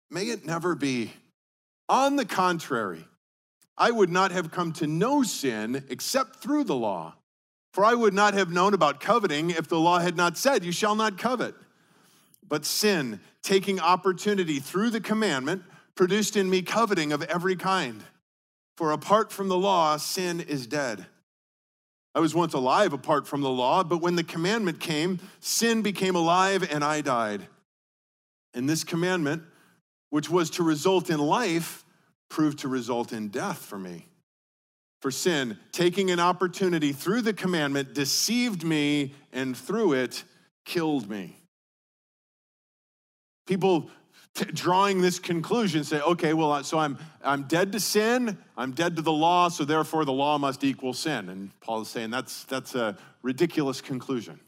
[0.09, 1.13] May it never be.
[1.89, 3.05] On the contrary,
[3.77, 7.13] I would not have come to know sin except through the law.
[7.73, 10.71] For I would not have known about coveting if the law had not said, You
[10.71, 11.53] shall not covet.
[12.47, 15.63] But sin, taking opportunity through the commandment,
[15.97, 18.03] produced in me coveting of every kind.
[18.77, 21.05] For apart from the law, sin is dead.
[22.15, 26.15] I was once alive apart from the law, but when the commandment came, sin became
[26.15, 27.47] alive and I died.
[28.53, 29.43] And this commandment,
[30.09, 31.83] which was to result in life,
[32.29, 34.07] proved to result in death for me.
[35.01, 40.23] For sin, taking an opportunity through the commandment, deceived me and through it
[40.65, 41.37] killed me.
[43.45, 43.89] People
[44.37, 48.95] t- drawing this conclusion say, okay, well, so I'm, I'm dead to sin, I'm dead
[48.95, 51.29] to the law, so therefore the law must equal sin.
[51.29, 54.39] And Paul is saying that's, that's a ridiculous conclusion.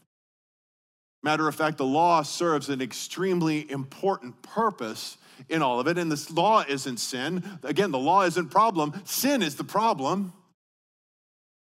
[1.22, 5.98] Matter of fact, the law serves an extremely important purpose in all of it.
[5.98, 7.44] And this law isn't sin.
[7.62, 8.94] Again, the law isn't problem.
[9.04, 10.32] Sin is the problem.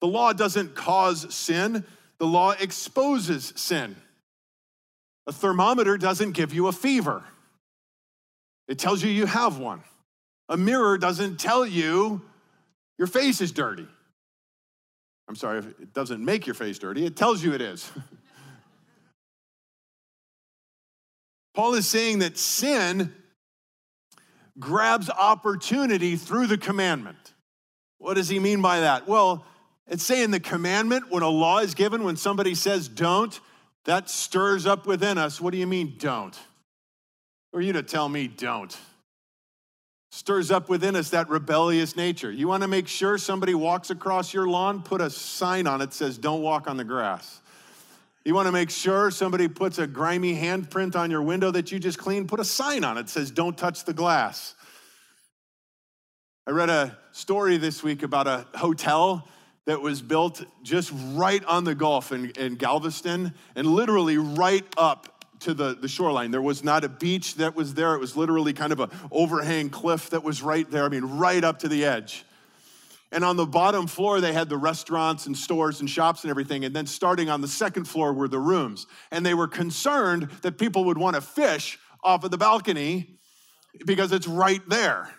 [0.00, 1.84] The law doesn't cause sin.
[2.18, 3.96] The law exposes sin.
[5.26, 7.22] A thermometer doesn't give you a fever.
[8.70, 9.83] It tells you you have one.
[10.48, 12.22] A mirror doesn't tell you
[12.98, 13.88] your face is dirty.
[15.28, 17.90] I'm sorry, it doesn't make your face dirty, it tells you it is.
[21.54, 23.12] Paul is saying that sin
[24.56, 27.35] grabs opportunity through the commandment.
[27.98, 29.09] What does he mean by that?
[29.09, 29.44] Well,
[29.88, 33.40] it's saying the commandment, when a law is given, when somebody says don't,
[33.85, 35.40] that stirs up within us.
[35.40, 36.38] What do you mean, don't?
[37.52, 38.76] Or you to tell me don't.
[40.12, 42.32] Stirs up within us that rebellious nature.
[42.32, 45.92] You want to make sure somebody walks across your lawn, put a sign on it
[45.92, 47.40] says, Don't walk on the grass.
[48.24, 51.78] You want to make sure somebody puts a grimy handprint on your window that you
[51.78, 54.54] just cleaned, put a sign on it says, Don't touch the glass.
[56.46, 59.28] I read a story this week about a hotel
[59.66, 65.19] that was built just right on the Gulf in, in Galveston and literally right up
[65.40, 66.31] to the, the shoreline.
[66.31, 67.94] There was not a beach that was there.
[67.94, 70.85] It was literally kind of an overhang cliff that was right there.
[70.85, 72.24] I mean, right up to the edge.
[73.12, 76.64] And on the bottom floor, they had the restaurants and stores and shops and everything.
[76.64, 78.87] And then starting on the second floor were the rooms.
[79.11, 83.18] And they were concerned that people would want to fish off of the balcony
[83.85, 85.11] because it's right there.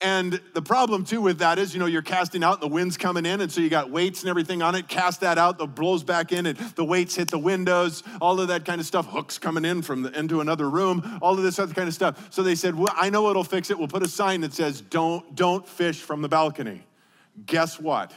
[0.00, 3.24] And the problem too with that is, you know, you're casting out the wind's coming
[3.24, 4.86] in, and so you got weights and everything on it.
[4.88, 8.48] Cast that out, the blows back in, and the weights hit the windows, all of
[8.48, 9.06] that kind of stuff.
[9.06, 12.32] Hooks coming in from the, into another room, all of this other kind of stuff.
[12.34, 13.78] So they said, well, I know it'll fix it.
[13.78, 16.82] We'll put a sign that says, "Don't don't fish from the balcony."
[17.46, 18.12] Guess what?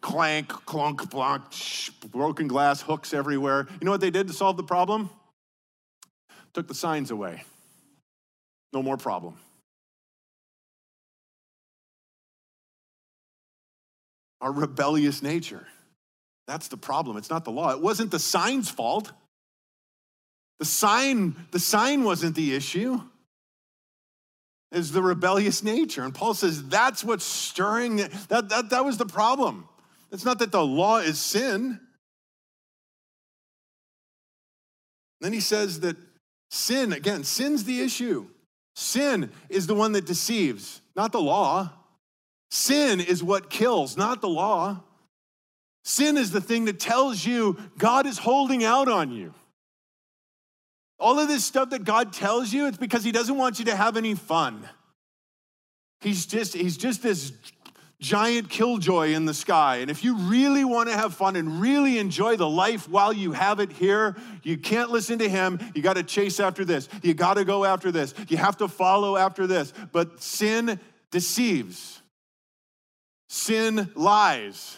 [0.00, 3.66] Clank, clunk, plonk, shh, broken glass, hooks everywhere.
[3.80, 5.10] You know what they did to solve the problem?
[6.52, 7.42] Took the signs away.
[8.72, 9.36] No more problem.
[14.40, 15.66] Our rebellious nature.
[16.46, 17.16] That's the problem.
[17.16, 17.70] It's not the law.
[17.70, 19.12] It wasn't the sign's fault.
[20.58, 23.00] The sign, the sign wasn't the issue.
[24.72, 26.02] Is the rebellious nature.
[26.02, 27.96] And Paul says that's what's stirring.
[28.28, 29.68] That, that, that was the problem.
[30.12, 31.80] It's not that the law is sin.
[35.20, 35.96] Then he says that
[36.50, 38.26] sin, again, sin's the issue.
[38.74, 41.72] Sin is the one that deceives, not the law.
[42.50, 44.82] Sin is what kills, not the law.
[45.84, 49.34] Sin is the thing that tells you God is holding out on you.
[50.98, 53.76] All of this stuff that God tells you, it's because He doesn't want you to
[53.76, 54.66] have any fun.
[56.00, 57.32] He's just, he's just this
[58.00, 59.76] giant killjoy in the sky.
[59.76, 63.32] And if you really want to have fun and really enjoy the life while you
[63.32, 65.58] have it here, you can't listen to him.
[65.74, 66.88] You got to chase after this.
[67.02, 68.14] You got to go after this.
[68.28, 69.72] You have to follow after this.
[69.92, 70.78] But sin
[71.10, 72.02] deceives,
[73.28, 74.76] sin lies.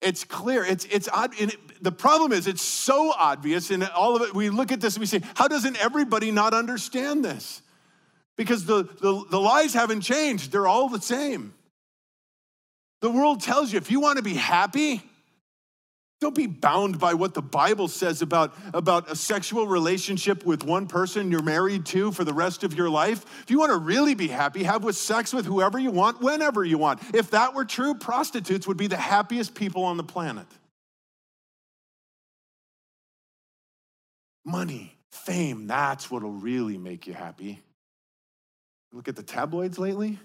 [0.00, 0.64] It's clear.
[0.64, 1.38] It's, it's odd.
[1.38, 3.70] It, the problem is, it's so obvious.
[3.70, 6.54] And all of it, we look at this and we say, how doesn't everybody not
[6.54, 7.62] understand this?
[8.36, 11.52] Because the, the, the lies haven't changed, they're all the same.
[13.02, 15.02] The world tells you if you want to be happy,
[16.20, 20.86] don't be bound by what the Bible says about, about a sexual relationship with one
[20.86, 23.24] person you're married to for the rest of your life.
[23.42, 26.62] If you want to really be happy, have with sex with whoever you want, whenever
[26.62, 27.00] you want.
[27.14, 30.46] If that were true, prostitutes would be the happiest people on the planet.
[34.44, 37.62] Money, fame, that's what'll really make you happy.
[38.92, 40.18] Look at the tabloids lately.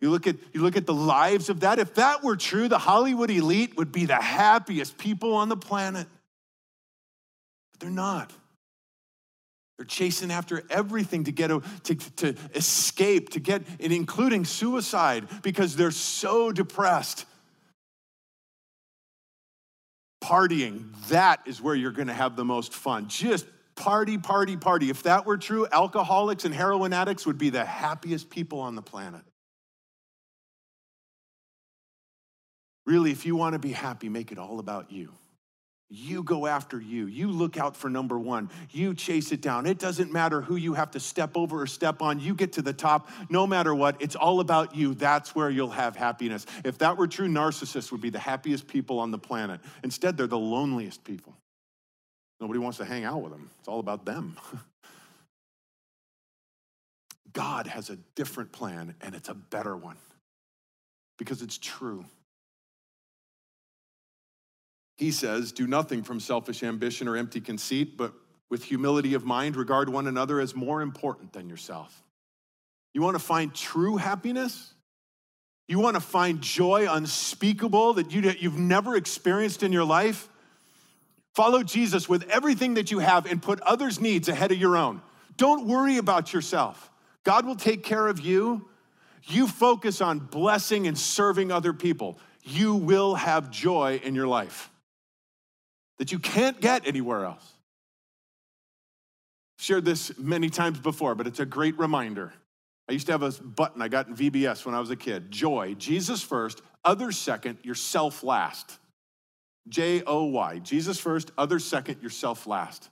[0.00, 1.78] You look at you look at the lives of that.
[1.78, 6.06] If that were true, the Hollywood elite would be the happiest people on the planet.
[7.72, 8.32] But they're not.
[9.76, 15.76] They're chasing after everything to get to, to escape, to get, and including suicide, because
[15.76, 17.26] they're so depressed.
[20.22, 23.08] Partying, that is where you're gonna have the most fun.
[23.08, 24.90] Just party, party, party.
[24.90, 28.82] If that were true, alcoholics and heroin addicts would be the happiest people on the
[28.82, 29.22] planet.
[32.86, 35.12] Really, if you want to be happy, make it all about you.
[35.92, 37.06] You go after you.
[37.06, 38.48] You look out for number one.
[38.70, 39.66] You chase it down.
[39.66, 42.20] It doesn't matter who you have to step over or step on.
[42.20, 44.00] You get to the top no matter what.
[44.00, 44.94] It's all about you.
[44.94, 46.46] That's where you'll have happiness.
[46.64, 49.60] If that were true, narcissists would be the happiest people on the planet.
[49.82, 51.34] Instead, they're the loneliest people.
[52.40, 53.50] Nobody wants to hang out with them.
[53.58, 54.36] It's all about them.
[57.32, 59.96] God has a different plan, and it's a better one
[61.18, 62.04] because it's true.
[65.00, 68.12] He says, Do nothing from selfish ambition or empty conceit, but
[68.50, 72.02] with humility of mind, regard one another as more important than yourself.
[72.92, 74.74] You want to find true happiness?
[75.68, 80.28] You want to find joy unspeakable that you've never experienced in your life?
[81.32, 85.00] Follow Jesus with everything that you have and put others' needs ahead of your own.
[85.38, 86.90] Don't worry about yourself.
[87.24, 88.68] God will take care of you.
[89.22, 92.18] You focus on blessing and serving other people.
[92.42, 94.70] You will have joy in your life
[96.00, 97.52] that you can't get anywhere else.
[99.58, 102.32] I've Shared this many times before, but it's a great reminder.
[102.88, 105.30] I used to have a button I got in VBS when I was a kid
[105.30, 108.78] Joy, Jesus first, others second, yourself last.
[109.68, 112.88] J O Y, Jesus first, others second, yourself last.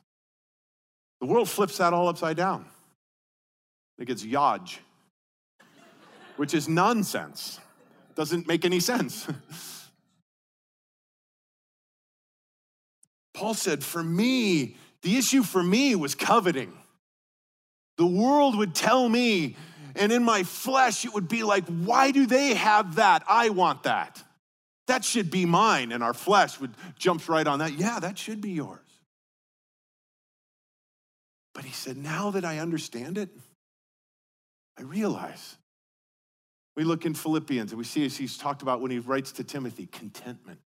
[1.22, 2.66] The world flips that all upside down.
[2.68, 4.76] I think it's Yaj,
[6.36, 7.58] which is nonsense.
[8.14, 9.26] Doesn't make any sense.
[13.38, 16.72] Paul said, For me, the issue for me was coveting.
[17.96, 19.54] The world would tell me,
[19.94, 23.22] and in my flesh, it would be like, Why do they have that?
[23.28, 24.20] I want that.
[24.88, 25.92] That should be mine.
[25.92, 27.74] And our flesh would jump right on that.
[27.74, 28.80] Yeah, that should be yours.
[31.54, 33.28] But he said, Now that I understand it,
[34.76, 35.56] I realize.
[36.76, 39.44] We look in Philippians and we see as he's talked about when he writes to
[39.44, 40.58] Timothy, contentment.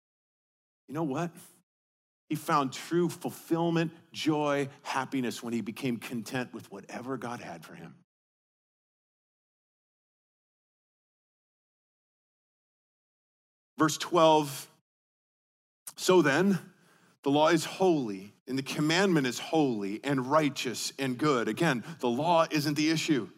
[0.88, 1.30] You know what?
[2.33, 7.74] He found true fulfillment, joy, happiness when he became content with whatever God had for
[7.74, 7.95] him.
[13.76, 14.66] Verse 12
[15.97, 16.59] So then,
[17.22, 21.49] the law is holy, and the commandment is holy and righteous and good.
[21.49, 23.28] Again, the law isn't the issue.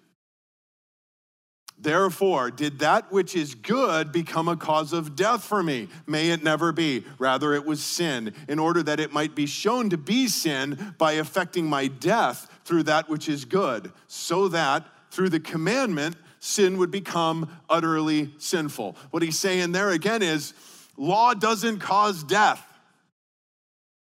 [1.78, 5.88] Therefore, did that which is good become a cause of death for me?
[6.06, 7.04] May it never be.
[7.18, 11.12] Rather, it was sin, in order that it might be shown to be sin by
[11.12, 16.90] affecting my death through that which is good, so that through the commandment, sin would
[16.90, 18.96] become utterly sinful.
[19.10, 20.54] What he's saying there again is
[20.96, 22.64] law doesn't cause death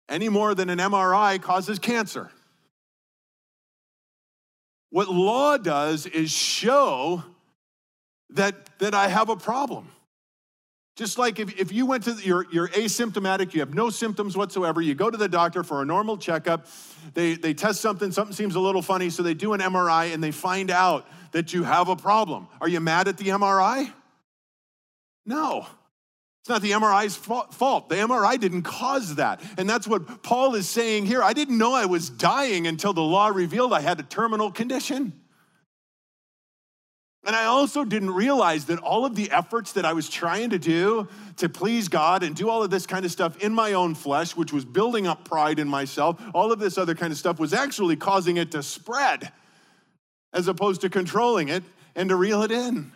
[0.10, 2.30] any more than an MRI causes cancer.
[4.90, 7.24] What law does is show
[8.34, 9.90] that, that I have a problem.
[10.96, 14.80] Just like if, if you went to, you're, you're asymptomatic, you have no symptoms whatsoever,
[14.80, 16.68] you go to the doctor for a normal checkup,
[17.16, 20.24] they, they test something, something seems a little funny, so they do an MRI and
[20.24, 22.48] they find out that you have a problem.
[22.62, 23.92] Are you mad at the MRI?
[25.26, 25.66] No.
[26.42, 27.90] It's not the MRI's fault.
[27.90, 29.42] The MRI didn't cause that.
[29.58, 31.24] And that's what Paul is saying here.
[31.24, 35.23] I didn't know I was dying until the law revealed I had a terminal condition.
[37.26, 40.60] And I also didn't realize that all of the efforts that I was trying to
[40.60, 41.08] do
[41.38, 44.36] to please God and do all of this kind of stuff in my own flesh,
[44.36, 47.54] which was building up pride in myself, all of this other kind of stuff was
[47.54, 49.32] actually causing it to spread
[50.34, 51.64] as opposed to controlling it
[51.96, 52.92] and to reel it in.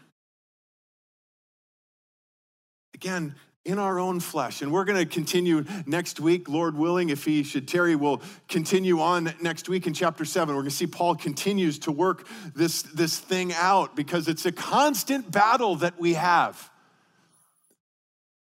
[2.93, 3.35] Again,
[3.67, 4.61] in our own flesh.
[4.61, 9.01] And we're going to continue next week, Lord willing, if he should tarry, we'll continue
[9.01, 10.55] on next week in chapter seven.
[10.55, 14.53] We're going to see Paul continues to work this, this thing out because it's a
[14.53, 16.71] constant battle that we have.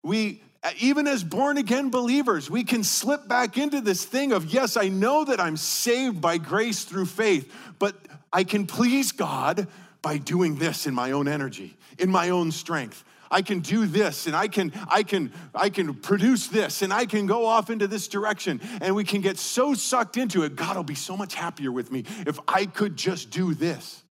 [0.03, 0.43] We,
[0.79, 4.89] even as born again believers, we can slip back into this thing of, yes, I
[4.89, 7.49] know that I'm saved by grace through faith,
[7.79, 7.95] but
[8.33, 9.67] I can please God
[10.01, 13.05] by doing this in my own energy, in my own strength.
[13.33, 17.07] I can do this and I can I can I can produce this and I
[17.07, 20.55] can go off into this direction and we can get so sucked into it.
[20.55, 24.03] God will be so much happier with me if I could just do this.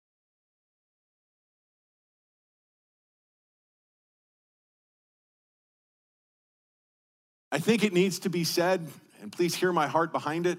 [7.53, 8.87] I think it needs to be said,
[9.21, 10.59] and please hear my heart behind it.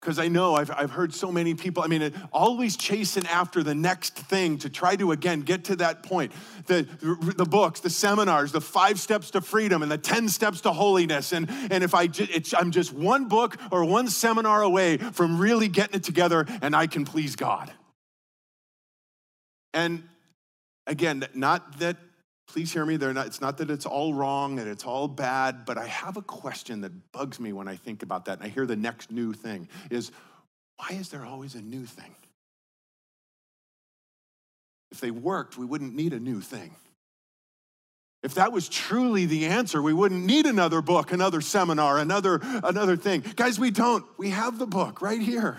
[0.00, 3.74] Because I know I've, I've heard so many people, I mean, always chasing after the
[3.74, 6.32] next thing to try to, again, get to that point.
[6.66, 6.88] The,
[7.36, 11.32] the books, the seminars, the five steps to freedom and the 10 steps to holiness.
[11.32, 12.08] And, and if I,
[12.56, 16.86] I'm just one book or one seminar away from really getting it together and I
[16.86, 17.70] can please God.
[19.74, 20.04] And
[20.86, 21.98] again, not that
[22.52, 22.96] please hear me.
[22.96, 26.22] Not, it's not that it's all wrong and it's all bad, but I have a
[26.22, 29.32] question that bugs me when I think about that and I hear the next new
[29.32, 30.10] thing is
[30.76, 32.14] why is there always a new thing?
[34.90, 36.74] If they worked, we wouldn't need a new thing.
[38.22, 42.96] If that was truly the answer, we wouldn't need another book, another seminar, another, another
[42.96, 43.24] thing.
[43.36, 44.04] Guys, we don't.
[44.18, 45.58] We have the book right here.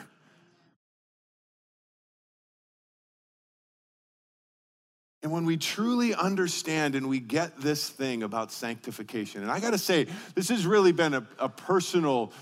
[5.24, 9.78] And when we truly understand and we get this thing about sanctification, and I gotta
[9.78, 12.34] say, this has really been a, a, personal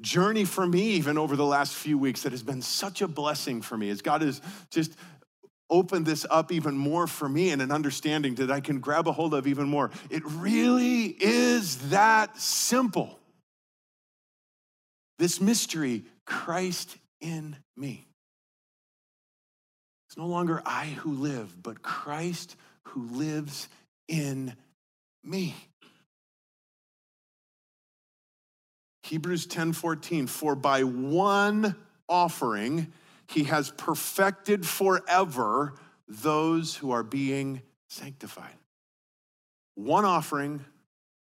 [0.00, 3.62] journey for me, even over the last few weeks, that has been such a blessing
[3.62, 4.40] for me as God has
[4.70, 4.96] just
[5.68, 9.12] opened this up even more for me and an understanding that I can grab a
[9.12, 9.92] hold of even more.
[10.10, 13.20] It really is that simple.
[15.18, 18.09] This mystery, Christ in me.
[20.10, 23.68] It's no longer I who live, but Christ who lives
[24.08, 24.56] in
[25.22, 25.54] me.
[29.04, 31.76] Hebrews 10:14 for by one
[32.08, 32.92] offering
[33.28, 35.74] he has perfected forever
[36.08, 38.58] those who are being sanctified.
[39.76, 40.64] One offering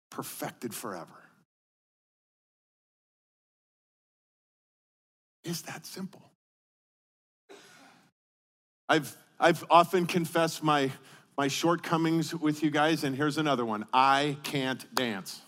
[0.10, 1.30] perfected forever.
[5.44, 6.31] Is that simple?
[8.92, 10.92] I've, I've often confessed my,
[11.38, 15.40] my shortcomings with you guys, and here's another one I can't dance.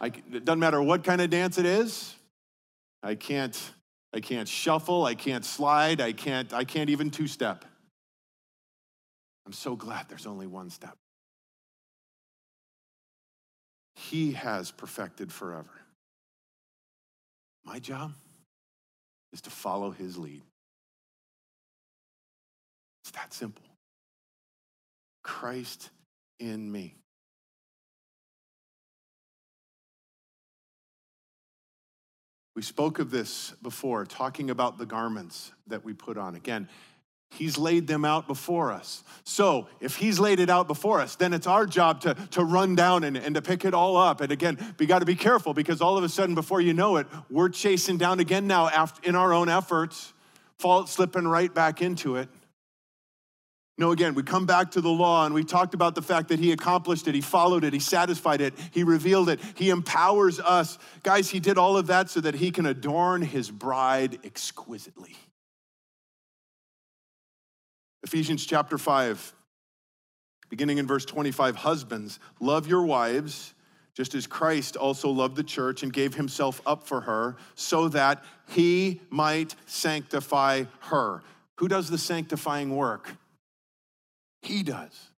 [0.00, 2.16] I, it doesn't matter what kind of dance it is.
[3.04, 3.56] I can't,
[4.12, 7.64] I can't shuffle, I can't slide, I can't, I can't even two step.
[9.46, 10.96] I'm so glad there's only one step.
[13.94, 15.70] He has perfected forever.
[17.64, 18.12] My job
[19.32, 20.42] is to follow his lead.
[23.06, 23.62] It's that simple.
[25.22, 25.90] Christ
[26.40, 26.96] in me.
[32.56, 36.34] We spoke of this before, talking about the garments that we put on.
[36.34, 36.68] Again,
[37.30, 39.04] He's laid them out before us.
[39.22, 42.74] So, if He's laid it out before us, then it's our job to, to run
[42.74, 44.20] down and, and to pick it all up.
[44.20, 46.96] And again, we got to be careful because all of a sudden, before you know
[46.96, 50.12] it, we're chasing down again now after, in our own efforts,
[50.58, 52.28] fall, slipping right back into it.
[53.78, 56.38] No, again, we come back to the law and we talked about the fact that
[56.38, 60.78] he accomplished it, he followed it, he satisfied it, he revealed it, he empowers us.
[61.02, 65.14] Guys, he did all of that so that he can adorn his bride exquisitely.
[68.02, 69.34] Ephesians chapter 5,
[70.48, 73.52] beginning in verse 25 Husbands, love your wives,
[73.94, 78.24] just as Christ also loved the church and gave himself up for her, so that
[78.48, 81.22] he might sanctify her.
[81.56, 83.16] Who does the sanctifying work?
[84.46, 85.10] He does.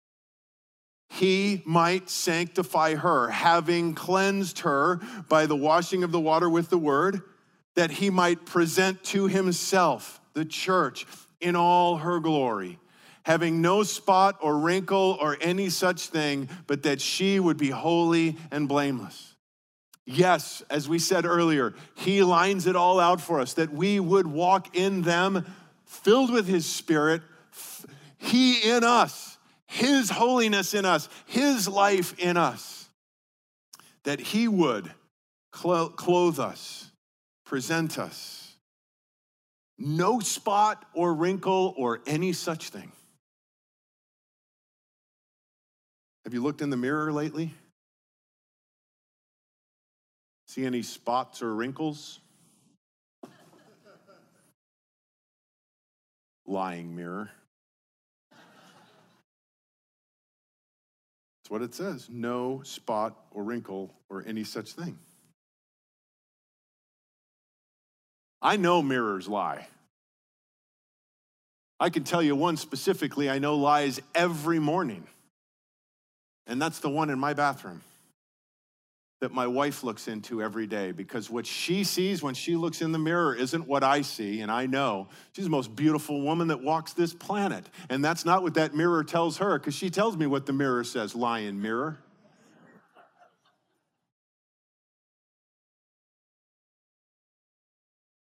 [1.11, 6.79] he might sanctify her, having cleansed her by the washing of the water with the
[6.79, 7.23] word,
[7.75, 11.07] that he might present to himself the church
[11.41, 12.79] in all her glory,
[13.23, 18.37] having no spot or wrinkle or any such thing, but that she would be holy
[18.51, 19.35] and blameless.
[20.07, 24.27] Yes, as we said earlier, he lines it all out for us that we would
[24.27, 25.45] walk in them
[25.85, 27.23] filled with his spirit,
[28.19, 29.39] he in us
[29.69, 32.89] his holiness in us, His life in us,
[34.05, 34.91] that He would
[35.53, 36.91] clothe us,
[37.45, 38.55] present us.
[39.79, 42.91] No spot or wrinkle or any such thing.
[46.25, 47.53] Have you looked in the mirror lately?
[50.49, 52.21] See any spots or wrinkles?
[56.47, 57.31] Lying mirror.
[61.49, 64.99] That's what it says no spot or wrinkle or any such thing.
[68.43, 69.67] I know mirrors lie.
[71.81, 75.07] I can tell you one specifically I know lies every morning,
[76.47, 77.81] and that's the one in my bathroom
[79.21, 82.93] that my wife looks into every day because what she sees when she looks in
[82.93, 86.63] the mirror isn't what I see, and I know she's the most beautiful woman that
[86.63, 87.69] walks this planet.
[87.91, 90.85] And that's not what that mirror tells her because she tells me what the mirror
[90.85, 91.99] says lion mirror.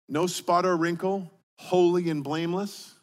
[0.10, 2.94] No spot or wrinkle, holy and blameless.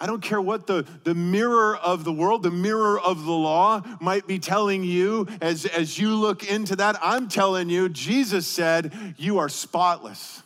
[0.00, 3.82] I don't care what the, the mirror of the world, the mirror of the law
[4.00, 6.96] might be telling you as, as you look into that.
[7.00, 10.42] I'm telling you, Jesus said, You are spotless.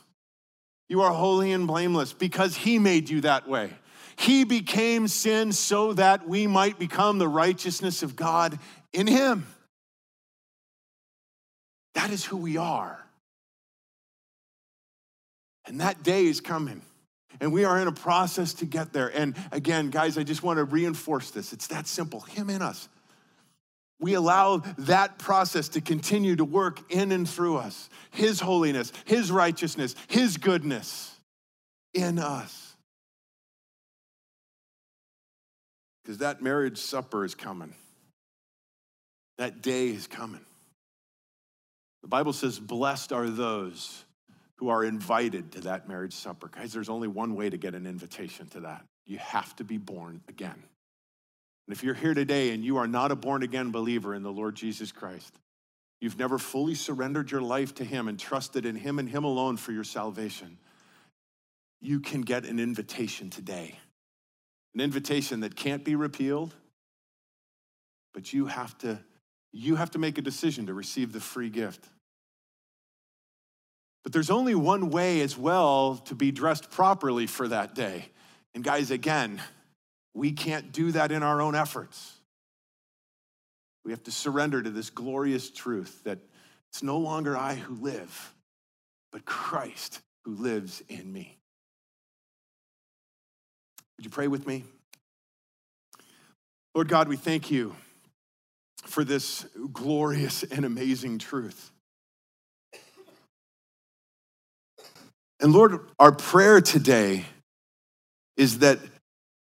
[0.89, 3.73] You are holy and blameless because He made you that way.
[4.17, 8.59] He became sin so that we might become the righteousness of God
[8.93, 9.47] in Him.
[11.95, 13.05] That is who we are.
[15.67, 16.83] And that day is coming.
[17.41, 19.09] And we are in a process to get there.
[19.09, 21.53] And again, guys, I just want to reinforce this.
[21.53, 22.89] It's that simple Him in us.
[24.01, 29.31] We allow that process to continue to work in and through us His holiness, His
[29.31, 31.15] righteousness, His goodness
[31.95, 32.77] in us.
[36.03, 37.75] Because that marriage supper is coming,
[39.37, 40.41] that day is coming.
[42.03, 44.05] The Bible says, Blessed are those
[44.59, 46.49] who are invited to that marriage supper.
[46.49, 48.85] Guys, there's only one way to get an invitation to that.
[49.07, 50.63] You have to be born again.
[51.67, 54.33] And if you're here today and you are not a born again believer in the
[54.33, 55.33] Lord Jesus Christ,
[56.01, 59.57] you've never fully surrendered your life to Him and trusted in Him and Him alone
[59.57, 60.59] for your salvation,
[61.81, 63.79] you can get an invitation today.
[64.75, 66.55] An invitation that can't be repealed,
[68.13, 68.99] but you have to
[69.51, 71.89] you have to make a decision to receive the free gift.
[74.05, 78.07] But there's only one way as well to be dressed properly for that day.
[78.55, 79.43] And guys, again,
[80.15, 82.15] we can't do that in our own efforts.
[83.85, 86.19] We have to surrender to this glorious truth that
[86.71, 88.35] it's no longer I who live,
[89.13, 91.39] but Christ who lives in me.
[93.97, 94.65] Would you pray with me?
[96.75, 97.75] Lord God, we thank you
[98.85, 101.73] for this glorious and amazing truth.
[105.41, 107.25] And Lord, our prayer today
[108.37, 108.79] is that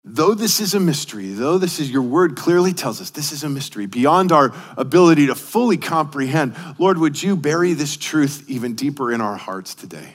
[0.03, 3.43] though this is a mystery, though this is your word clearly tells us this is
[3.43, 8.75] a mystery beyond our ability to fully comprehend, Lord, would you bury this truth even
[8.75, 10.13] deeper in our hearts today?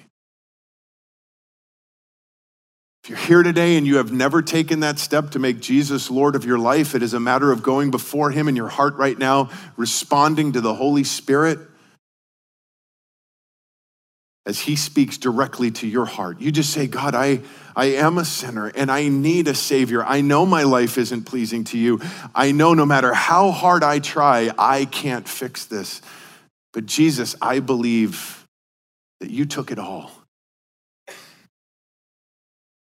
[3.03, 6.35] If you're here today and you have never taken that step to make Jesus Lord
[6.37, 9.19] of your life, it is a matter of going before Him in your heart right
[9.19, 11.59] now, responding to the Holy Spirit
[14.47, 16.41] as he speaks directly to your heart.
[16.41, 17.41] You just say, God, I,
[17.75, 20.05] I am a sinner and I need a savior.
[20.05, 22.01] I know my life isn't pleasing to you.
[22.35, 26.03] I know no matter how hard I try, I can't fix this.
[26.75, 28.47] But Jesus, I believe
[29.21, 30.11] that you took it all,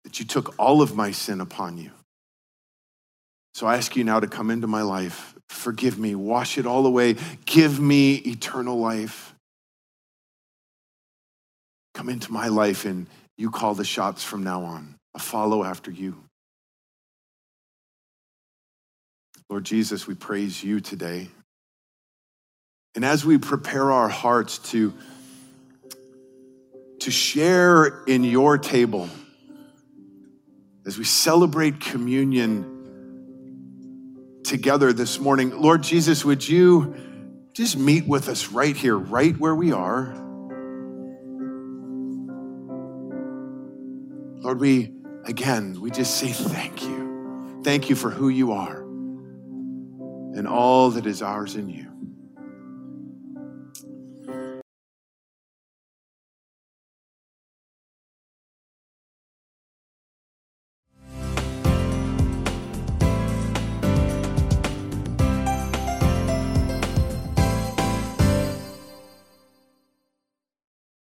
[0.05, 1.91] that you took all of my sin upon you.
[3.55, 5.35] So I ask you now to come into my life.
[5.49, 9.35] Forgive me, wash it all away, give me eternal life.
[11.99, 14.95] Come into my life and you call the shots from now on.
[15.17, 16.15] I follow after you.
[19.51, 21.27] Lord Jesus, we praise you today.
[22.95, 24.95] And as we prepare our hearts to,
[27.01, 29.09] to share in your table,
[30.87, 32.77] as we celebrate communion
[34.45, 35.51] together this morning.
[35.61, 36.95] Lord Jesus, would you
[37.55, 40.28] just meet with us right here, right where we are?
[44.49, 44.91] Lord, we,
[45.27, 47.61] again, we just say thank you.
[47.63, 51.88] Thank you for who you are and all that is ours in you.